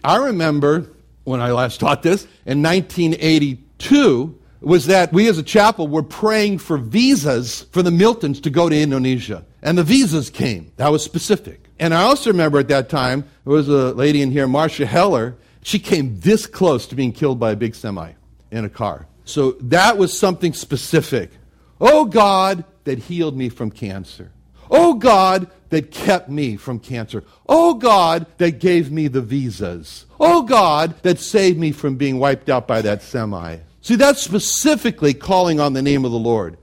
I 0.04 0.16
remember 0.16 0.86
when 1.24 1.40
I 1.40 1.52
last 1.52 1.80
taught 1.80 2.02
this 2.02 2.24
in 2.44 2.62
1982 2.62 4.38
was 4.60 4.86
that 4.86 5.12
we 5.12 5.28
as 5.28 5.38
a 5.38 5.42
chapel 5.42 5.86
were 5.86 6.02
praying 6.02 6.58
for 6.58 6.76
visas 6.76 7.62
for 7.72 7.82
the 7.82 7.90
Miltons 7.90 8.42
to 8.42 8.50
go 8.50 8.68
to 8.68 8.80
Indonesia. 8.80 9.44
And 9.62 9.76
the 9.76 9.84
visas 9.84 10.30
came. 10.30 10.72
That 10.76 10.90
was 10.90 11.04
specific. 11.04 11.68
And 11.78 11.92
I 11.92 12.02
also 12.02 12.30
remember 12.30 12.58
at 12.58 12.68
that 12.68 12.88
time, 12.88 13.24
there 13.44 13.52
was 13.52 13.68
a 13.68 13.92
lady 13.92 14.22
in 14.22 14.30
here, 14.30 14.48
Marcia 14.48 14.86
Heller, 14.86 15.36
she 15.66 15.80
came 15.80 16.20
this 16.20 16.46
close 16.46 16.86
to 16.86 16.94
being 16.94 17.10
killed 17.10 17.40
by 17.40 17.50
a 17.50 17.56
big 17.56 17.74
semi 17.74 18.12
in 18.52 18.64
a 18.64 18.68
car. 18.68 19.08
So 19.24 19.50
that 19.62 19.98
was 19.98 20.16
something 20.16 20.52
specific. 20.52 21.32
Oh 21.80 22.04
God, 22.04 22.64
that 22.84 23.00
healed 23.00 23.36
me 23.36 23.48
from 23.48 23.72
cancer. 23.72 24.30
Oh 24.70 24.94
God, 24.94 25.50
that 25.70 25.90
kept 25.90 26.28
me 26.28 26.56
from 26.56 26.78
cancer. 26.78 27.24
Oh 27.48 27.74
God, 27.74 28.26
that 28.38 28.60
gave 28.60 28.92
me 28.92 29.08
the 29.08 29.20
visas. 29.20 30.06
Oh 30.20 30.42
God, 30.42 30.94
that 31.02 31.18
saved 31.18 31.58
me 31.58 31.72
from 31.72 31.96
being 31.96 32.20
wiped 32.20 32.48
out 32.48 32.68
by 32.68 32.80
that 32.82 33.02
semi. 33.02 33.56
See, 33.80 33.96
that's 33.96 34.22
specifically 34.22 35.14
calling 35.14 35.58
on 35.58 35.72
the 35.72 35.82
name 35.82 36.04
of 36.04 36.12
the 36.12 36.16
Lord. 36.16 36.58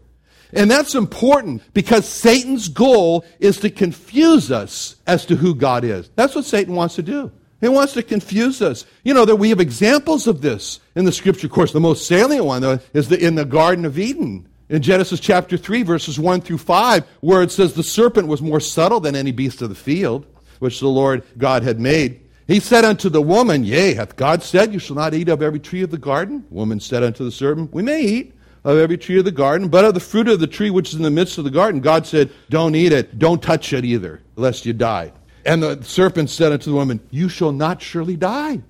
And 0.53 0.71
that's 0.71 0.95
important 0.95 1.61
because 1.73 2.07
Satan's 2.07 2.69
goal 2.69 3.25
is 3.41 3.59
to 3.59 3.69
confuse 3.69 4.49
us 4.49 4.95
as 5.05 5.25
to 5.25 5.35
who 5.35 5.55
God 5.55 5.83
is. 5.83 6.09
That's 6.15 6.35
what 6.35 6.45
Satan 6.45 6.75
wants 6.75 6.95
to 6.95 7.03
do. 7.03 7.33
He 7.63 7.69
wants 7.69 7.93
to 7.93 8.03
confuse 8.03 8.61
us. 8.61 8.85
You 9.03 9.13
know, 9.13 9.23
that 9.23 9.37
we 9.37 9.47
have 9.49 9.61
examples 9.61 10.27
of 10.27 10.41
this 10.41 10.81
in 10.95 11.05
the 11.05 11.13
scripture. 11.13 11.47
Of 11.47 11.53
course, 11.53 11.71
the 11.71 11.79
most 11.79 12.07
salient 12.07 12.43
one 12.43 12.61
is 12.93 13.07
the, 13.07 13.17
in 13.17 13.35
the 13.35 13.45
Garden 13.45 13.85
of 13.85 13.97
Eden. 13.97 14.49
In 14.67 14.81
Genesis 14.81 15.21
chapter 15.21 15.55
3, 15.55 15.83
verses 15.83 16.19
1 16.19 16.41
through 16.41 16.57
5, 16.57 17.05
where 17.21 17.41
it 17.41 17.51
says 17.51 17.73
the 17.73 17.81
serpent 17.81 18.27
was 18.27 18.41
more 18.41 18.59
subtle 18.59 18.99
than 18.99 19.15
any 19.15 19.31
beast 19.31 19.61
of 19.61 19.69
the 19.69 19.75
field, 19.75 20.25
which 20.59 20.81
the 20.81 20.89
Lord 20.89 21.23
God 21.37 21.63
had 21.63 21.79
made. 21.79 22.19
He 22.47 22.59
said 22.59 22.83
unto 22.83 23.07
the 23.07 23.21
woman, 23.21 23.63
Yea, 23.63 23.93
hath 23.93 24.17
God 24.17 24.43
said, 24.43 24.73
You 24.73 24.79
shall 24.79 24.97
not 24.97 25.13
eat 25.13 25.29
of 25.29 25.41
every 25.41 25.59
tree 25.61 25.83
of 25.83 25.91
the 25.91 25.97
garden? 25.97 26.43
The 26.49 26.55
woman 26.55 26.81
said 26.81 27.01
unto 27.01 27.23
the 27.23 27.31
serpent, 27.31 27.73
We 27.73 27.81
may 27.81 28.01
eat 28.01 28.33
of 28.65 28.77
every 28.77 28.97
tree 28.97 29.19
of 29.19 29.25
the 29.25 29.31
garden, 29.31 29.69
but 29.69 29.85
of 29.85 29.93
the 29.93 30.01
fruit 30.01 30.27
of 30.27 30.41
the 30.41 30.47
tree 30.47 30.69
which 30.69 30.89
is 30.89 30.95
in 30.95 31.03
the 31.03 31.11
midst 31.11 31.37
of 31.37 31.45
the 31.45 31.49
garden, 31.49 31.79
God 31.79 32.05
said, 32.05 32.29
Don't 32.49 32.75
eat 32.75 32.91
it, 32.91 33.19
don't 33.19 33.41
touch 33.41 33.71
it 33.71 33.85
either, 33.85 34.21
lest 34.35 34.65
you 34.65 34.73
die. 34.73 35.13
And 35.45 35.61
the 35.61 35.83
serpent 35.83 36.29
said 36.29 36.51
unto 36.51 36.69
the 36.69 36.75
woman, 36.75 36.99
You 37.11 37.29
shall 37.29 37.51
not 37.51 37.81
surely 37.81 38.15
die. 38.15 38.61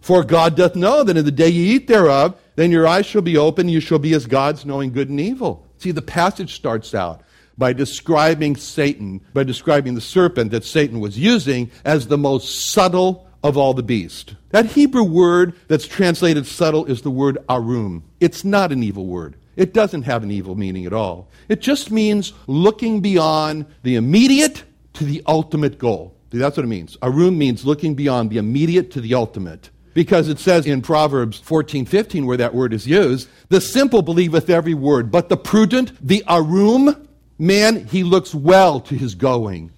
For 0.00 0.24
God 0.24 0.56
doth 0.56 0.76
know 0.76 1.04
that 1.04 1.16
in 1.16 1.24
the 1.24 1.30
day 1.30 1.48
ye 1.48 1.74
eat 1.74 1.86
thereof, 1.86 2.40
then 2.56 2.70
your 2.70 2.86
eyes 2.86 3.06
shall 3.06 3.22
be 3.22 3.36
open, 3.36 3.66
and 3.66 3.72
you 3.72 3.80
shall 3.80 3.98
be 3.98 4.14
as 4.14 4.26
gods, 4.26 4.64
knowing 4.64 4.92
good 4.92 5.10
and 5.10 5.20
evil. 5.20 5.66
See, 5.78 5.90
the 5.90 6.02
passage 6.02 6.54
starts 6.54 6.94
out 6.94 7.22
by 7.58 7.72
describing 7.72 8.56
Satan, 8.56 9.20
by 9.34 9.44
describing 9.44 9.94
the 9.94 10.00
serpent 10.00 10.50
that 10.52 10.64
Satan 10.64 11.00
was 11.00 11.18
using 11.18 11.70
as 11.84 12.06
the 12.06 12.18
most 12.18 12.70
subtle 12.70 13.28
of 13.42 13.56
all 13.56 13.74
the 13.74 13.82
beasts. 13.82 14.34
That 14.50 14.66
Hebrew 14.66 15.04
word 15.04 15.54
that's 15.68 15.86
translated 15.86 16.46
subtle 16.46 16.86
is 16.86 17.02
the 17.02 17.10
word 17.10 17.38
arum. 17.48 18.04
It's 18.20 18.44
not 18.44 18.72
an 18.72 18.82
evil 18.82 19.06
word. 19.06 19.36
It 19.56 19.74
doesn't 19.74 20.02
have 20.02 20.22
an 20.22 20.30
evil 20.30 20.54
meaning 20.54 20.86
at 20.86 20.92
all. 20.92 21.28
It 21.48 21.60
just 21.60 21.90
means 21.90 22.32
looking 22.46 23.00
beyond 23.00 23.66
the 23.82 23.96
immediate 23.96 24.64
to 24.94 25.04
the 25.04 25.22
ultimate 25.26 25.78
goal. 25.78 26.14
That's 26.38 26.56
what 26.56 26.64
it 26.64 26.68
means. 26.68 26.96
Arum 27.02 27.36
means 27.36 27.64
looking 27.64 27.94
beyond 27.94 28.30
the 28.30 28.38
immediate 28.38 28.90
to 28.92 29.00
the 29.00 29.14
ultimate. 29.14 29.70
Because 29.92 30.28
it 30.28 30.38
says 30.38 30.66
in 30.66 30.82
Proverbs 30.82 31.38
14, 31.38 31.84
15, 31.84 32.24
where 32.24 32.36
that 32.36 32.54
word 32.54 32.72
is 32.72 32.86
used, 32.86 33.28
the 33.48 33.60
simple 33.60 34.02
believeth 34.02 34.48
every 34.48 34.74
word, 34.74 35.10
but 35.10 35.28
the 35.28 35.36
prudent, 35.36 35.92
the 36.06 36.22
arum, 36.28 37.08
man, 37.38 37.86
he 37.86 38.04
looks 38.04 38.32
well 38.32 38.80
to 38.80 38.94
his 38.94 39.16
going. 39.16 39.72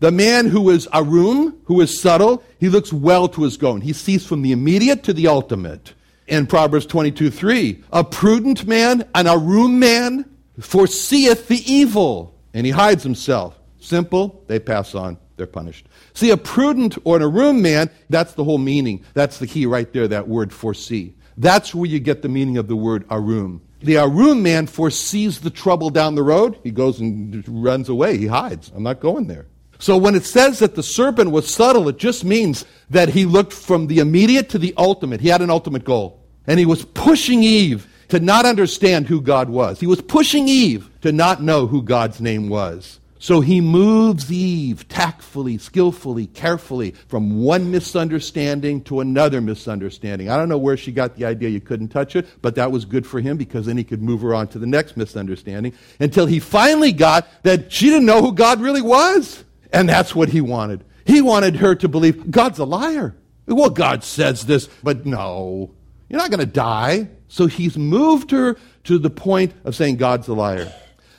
The 0.00 0.10
man 0.10 0.48
who 0.48 0.70
is 0.70 0.88
arum, 0.92 1.60
who 1.66 1.80
is 1.80 2.00
subtle, 2.00 2.42
he 2.58 2.68
looks 2.68 2.92
well 2.92 3.28
to 3.28 3.44
his 3.44 3.56
going. 3.56 3.82
He 3.82 3.92
sees 3.92 4.26
from 4.26 4.42
the 4.42 4.50
immediate 4.50 5.04
to 5.04 5.12
the 5.12 5.28
ultimate. 5.28 5.94
In 6.26 6.46
Proverbs 6.46 6.86
22, 6.86 7.30
3, 7.30 7.84
a 7.92 8.02
prudent 8.02 8.66
man, 8.66 9.08
an 9.14 9.28
arum 9.28 9.78
man, 9.78 10.28
foreseeth 10.58 11.46
the 11.46 11.62
evil, 11.72 12.34
and 12.52 12.66
he 12.66 12.72
hides 12.72 13.04
himself. 13.04 13.60
Simple, 13.78 14.42
they 14.48 14.58
pass 14.58 14.96
on 14.96 15.18
they're 15.42 15.46
punished. 15.48 15.88
See, 16.14 16.30
a 16.30 16.36
prudent 16.36 16.96
or 17.02 17.16
an 17.16 17.22
arum 17.22 17.60
man, 17.62 17.90
that's 18.08 18.34
the 18.34 18.44
whole 18.44 18.58
meaning. 18.58 19.04
That's 19.14 19.38
the 19.38 19.48
key 19.48 19.66
right 19.66 19.92
there, 19.92 20.06
that 20.06 20.28
word 20.28 20.52
foresee. 20.52 21.14
That's 21.36 21.74
where 21.74 21.86
you 21.86 21.98
get 21.98 22.22
the 22.22 22.28
meaning 22.28 22.58
of 22.58 22.68
the 22.68 22.76
word 22.76 23.04
arum. 23.10 23.60
The 23.80 23.98
arum 23.98 24.44
man 24.44 24.68
foresees 24.68 25.40
the 25.40 25.50
trouble 25.50 25.90
down 25.90 26.14
the 26.14 26.22
road. 26.22 26.60
He 26.62 26.70
goes 26.70 27.00
and 27.00 27.42
runs 27.48 27.88
away. 27.88 28.18
He 28.18 28.26
hides. 28.26 28.70
I'm 28.72 28.84
not 28.84 29.00
going 29.00 29.26
there. 29.26 29.46
So 29.80 29.96
when 29.96 30.14
it 30.14 30.24
says 30.24 30.60
that 30.60 30.76
the 30.76 30.82
serpent 30.84 31.32
was 31.32 31.52
subtle, 31.52 31.88
it 31.88 31.98
just 31.98 32.24
means 32.24 32.64
that 32.90 33.08
he 33.08 33.24
looked 33.24 33.52
from 33.52 33.88
the 33.88 33.98
immediate 33.98 34.48
to 34.50 34.58
the 34.58 34.72
ultimate. 34.78 35.20
He 35.20 35.26
had 35.26 35.42
an 35.42 35.50
ultimate 35.50 35.82
goal. 35.82 36.22
And 36.46 36.60
he 36.60 36.66
was 36.66 36.84
pushing 36.84 37.42
Eve 37.42 37.88
to 38.10 38.20
not 38.20 38.46
understand 38.46 39.08
who 39.08 39.20
God 39.20 39.48
was. 39.48 39.80
He 39.80 39.88
was 39.88 40.00
pushing 40.00 40.46
Eve 40.46 40.88
to 41.00 41.10
not 41.10 41.42
know 41.42 41.66
who 41.66 41.82
God's 41.82 42.20
name 42.20 42.48
was. 42.48 43.00
So 43.22 43.40
he 43.40 43.60
moves 43.60 44.32
Eve 44.32 44.88
tactfully, 44.88 45.56
skillfully, 45.56 46.26
carefully 46.26 46.90
from 47.06 47.40
one 47.40 47.70
misunderstanding 47.70 48.82
to 48.82 48.98
another 48.98 49.40
misunderstanding. 49.40 50.28
I 50.28 50.36
don't 50.36 50.48
know 50.48 50.58
where 50.58 50.76
she 50.76 50.90
got 50.90 51.14
the 51.14 51.26
idea 51.26 51.48
you 51.48 51.60
couldn't 51.60 51.90
touch 51.90 52.16
it, 52.16 52.26
but 52.42 52.56
that 52.56 52.72
was 52.72 52.84
good 52.84 53.06
for 53.06 53.20
him 53.20 53.36
because 53.36 53.66
then 53.66 53.76
he 53.76 53.84
could 53.84 54.02
move 54.02 54.22
her 54.22 54.34
on 54.34 54.48
to 54.48 54.58
the 54.58 54.66
next 54.66 54.96
misunderstanding 54.96 55.72
until 56.00 56.26
he 56.26 56.40
finally 56.40 56.90
got 56.90 57.28
that 57.44 57.70
she 57.70 57.90
didn't 57.90 58.06
know 58.06 58.22
who 58.22 58.32
God 58.32 58.60
really 58.60 58.82
was. 58.82 59.44
And 59.72 59.88
that's 59.88 60.16
what 60.16 60.30
he 60.30 60.40
wanted. 60.40 60.82
He 61.06 61.22
wanted 61.22 61.54
her 61.54 61.76
to 61.76 61.86
believe 61.86 62.28
God's 62.28 62.58
a 62.58 62.64
liar. 62.64 63.14
Well, 63.46 63.70
God 63.70 64.02
says 64.02 64.46
this, 64.46 64.68
but 64.82 65.06
no, 65.06 65.72
you're 66.08 66.18
not 66.18 66.30
going 66.30 66.40
to 66.40 66.46
die. 66.46 67.08
So 67.28 67.46
he's 67.46 67.78
moved 67.78 68.32
her 68.32 68.56
to 68.82 68.98
the 68.98 69.10
point 69.10 69.52
of 69.64 69.76
saying 69.76 69.98
God's 69.98 70.26
a 70.26 70.34
liar. 70.34 70.72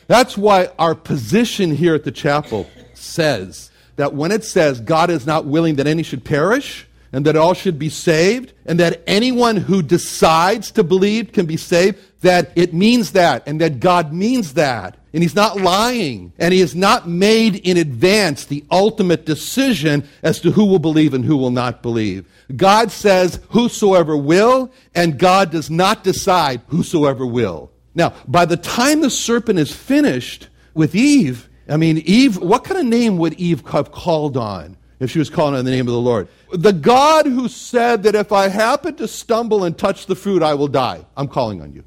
That's 0.08 0.38
why 0.38 0.70
our 0.78 0.96
position 0.96 1.76
here 1.76 1.96
at 1.96 2.04
the 2.04 2.12
chapel 2.12 2.70
says 2.94 3.72
that 3.96 4.14
when 4.14 4.32
it 4.32 4.44
says 4.44 4.80
God 4.80 5.10
is 5.10 5.26
not 5.26 5.46
willing 5.46 5.76
that 5.76 5.88
any 5.88 6.04
should 6.04 6.26
perish 6.26 6.88
and 7.12 7.26
that 7.26 7.36
all 7.36 7.54
should 7.54 7.78
be 7.78 7.90
saved 7.90 8.54
and 8.66 8.80
that 8.80 9.04
anyone 9.06 9.58
who 9.58 9.82
decides 9.82 10.72
to 10.72 10.84
believe 10.84 11.32
can 11.32 11.46
be 11.46 11.58
saved, 11.58 12.00
that 12.22 12.52
it 12.56 12.74
means 12.74 13.12
that 13.12 13.44
and 13.48 13.62
that 13.62 13.80
God 13.80 14.12
means 14.12 14.54
that. 14.56 14.98
And 15.14 15.22
he's 15.22 15.36
not 15.36 15.62
lying. 15.62 16.34
And 16.40 16.54
he 16.54 16.60
has 16.62 16.74
not 16.74 17.08
made 17.08 17.58
in 17.58 17.78
advance 17.78 18.46
the 18.46 18.66
ultimate 18.72 19.28
decision 19.28 20.08
as 20.24 20.40
to 20.42 20.52
who 20.52 20.66
will 20.66 20.80
believe 20.80 21.14
and 21.14 21.24
who 21.24 21.38
will 21.38 21.52
not 21.52 21.84
believe. 21.84 22.26
God 22.56 22.92
says, 22.92 23.40
whosoever 23.50 24.18
will, 24.18 24.72
and 24.96 25.20
God 25.20 25.52
does 25.52 25.70
not 25.70 26.04
decide 26.04 26.62
whosoever 26.68 27.28
will. 27.28 27.70
Now, 27.96 28.14
by 28.28 28.46
the 28.46 28.58
time 28.58 29.02
the 29.02 29.10
serpent 29.10 29.60
is 29.60 29.72
finished 29.72 30.48
with 30.74 30.96
Eve, 30.96 31.50
I 31.70 31.78
mean, 31.78 32.00
Eve, 32.00 32.38
what 32.38 32.64
kind 32.64 32.80
of 32.80 32.86
name 32.86 33.18
would 33.18 33.34
Eve 33.34 33.66
have 33.68 33.92
called 33.92 34.36
on 34.36 34.78
if 35.00 35.12
she 35.12 35.20
was 35.20 35.30
calling 35.30 35.56
on 35.56 35.64
the 35.66 35.72
name 35.72 35.88
of 35.88 35.94
the 35.94 36.00
Lord? 36.00 36.28
The 36.52 36.74
God 36.74 37.26
who 37.26 37.48
said 37.48 38.04
that 38.04 38.16
if 38.16 38.32
I 38.32 38.48
happen 38.48 38.96
to 38.96 39.08
stumble 39.08 39.64
and 39.64 39.78
touch 39.78 40.08
the 40.08 40.16
fruit, 40.16 40.44
I 40.44 40.56
will 40.56 40.68
die. 40.68 41.06
I'm 41.16 41.28
calling 41.28 41.62
on 41.62 41.74
you. 41.74 41.84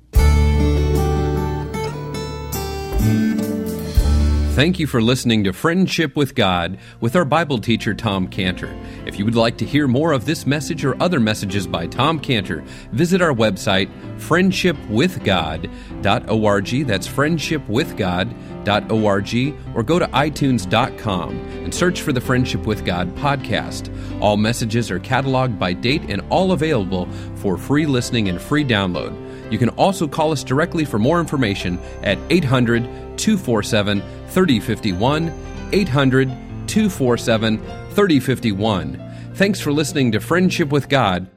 Thank 4.56 4.78
you 4.78 4.86
for 4.86 5.02
listening 5.02 5.44
to 5.44 5.52
Friendship 5.52 6.16
with 6.16 6.34
God 6.34 6.78
with 7.02 7.14
our 7.14 7.26
Bible 7.26 7.58
teacher, 7.58 7.92
Tom 7.92 8.26
Cantor. 8.26 8.74
If 9.04 9.18
you 9.18 9.26
would 9.26 9.34
like 9.34 9.58
to 9.58 9.66
hear 9.66 9.86
more 9.86 10.12
of 10.12 10.24
this 10.24 10.46
message 10.46 10.82
or 10.82 10.96
other 10.98 11.20
messages 11.20 11.66
by 11.66 11.88
Tom 11.88 12.18
Cantor, 12.18 12.64
visit 12.90 13.20
our 13.20 13.34
website, 13.34 13.90
friendshipwithgod.org. 14.18 16.86
That's 16.86 17.06
friendshipwithgod.org, 17.06 19.76
or 19.76 19.82
go 19.82 19.98
to 19.98 20.06
itunes.com 20.06 21.38
and 21.38 21.74
search 21.74 22.00
for 22.00 22.14
the 22.14 22.22
Friendship 22.22 22.64
with 22.64 22.86
God 22.86 23.14
podcast. 23.16 23.92
All 24.22 24.38
messages 24.38 24.90
are 24.90 24.98
cataloged 24.98 25.58
by 25.58 25.74
date 25.74 26.04
and 26.08 26.22
all 26.30 26.52
available 26.52 27.04
for 27.34 27.58
free 27.58 27.84
listening 27.84 28.30
and 28.30 28.40
free 28.40 28.64
download. 28.64 29.22
You 29.52 29.58
can 29.58 29.68
also 29.70 30.08
call 30.08 30.32
us 30.32 30.42
directly 30.42 30.86
for 30.86 30.98
more 30.98 31.20
information 31.20 31.78
at 32.02 32.18
800 32.30 33.05
247 33.16 34.00
3051. 34.28 35.32
800 35.72 36.28
247 36.66 37.58
3051. 37.90 39.32
Thanks 39.34 39.60
for 39.60 39.72
listening 39.72 40.12
to 40.12 40.20
Friendship 40.20 40.70
with 40.70 40.88
God. 40.88 41.28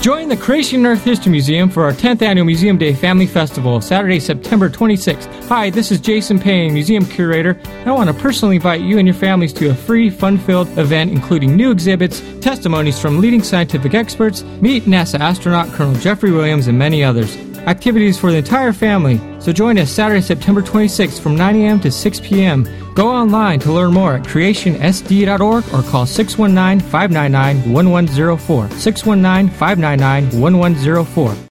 Join 0.00 0.28
the 0.28 0.36
Creation 0.36 0.86
Earth 0.86 1.02
History 1.02 1.32
Museum 1.32 1.68
for 1.68 1.82
our 1.82 1.92
10th 1.92 2.22
annual 2.22 2.46
Museum 2.46 2.78
Day 2.78 2.94
Family 2.94 3.26
Festival, 3.26 3.80
Saturday, 3.80 4.20
September 4.20 4.70
26th. 4.70 5.48
Hi, 5.48 5.68
this 5.68 5.90
is 5.90 6.00
Jason 6.00 6.38
Payne, 6.38 6.72
Museum 6.72 7.04
Curator. 7.04 7.60
I 7.84 7.90
want 7.90 8.08
to 8.08 8.14
personally 8.14 8.56
invite 8.56 8.82
you 8.82 8.98
and 8.98 9.08
your 9.08 9.16
families 9.16 9.52
to 9.54 9.70
a 9.70 9.74
free, 9.74 10.08
fun 10.08 10.38
filled 10.38 10.68
event 10.78 11.10
including 11.10 11.56
new 11.56 11.72
exhibits, 11.72 12.20
testimonies 12.40 13.00
from 13.00 13.20
leading 13.20 13.42
scientific 13.42 13.94
experts, 13.94 14.44
meet 14.60 14.84
NASA 14.84 15.18
astronaut 15.18 15.68
Colonel 15.70 15.98
Jeffrey 16.00 16.30
Williams, 16.30 16.68
and 16.68 16.78
many 16.78 17.02
others. 17.02 17.36
Activities 17.66 18.16
for 18.16 18.30
the 18.30 18.38
entire 18.38 18.72
family, 18.72 19.20
so 19.40 19.52
join 19.52 19.76
us 19.78 19.90
Saturday, 19.90 20.20
September 20.20 20.62
26th 20.62 21.20
from 21.20 21.34
9 21.34 21.56
a.m. 21.56 21.80
to 21.80 21.90
6 21.90 22.20
p.m. 22.20 22.64
Go 22.94 23.08
online 23.08 23.58
to 23.60 23.72
learn 23.72 23.92
more 23.92 24.14
at 24.14 24.22
creationsd.org 24.22 25.64
or 25.74 25.82
call 25.90 26.06
619 26.06 26.88
599 26.88 27.72
1104. 27.72 28.70
619 28.70 29.50
599 29.58 30.40
1104. 30.40 31.36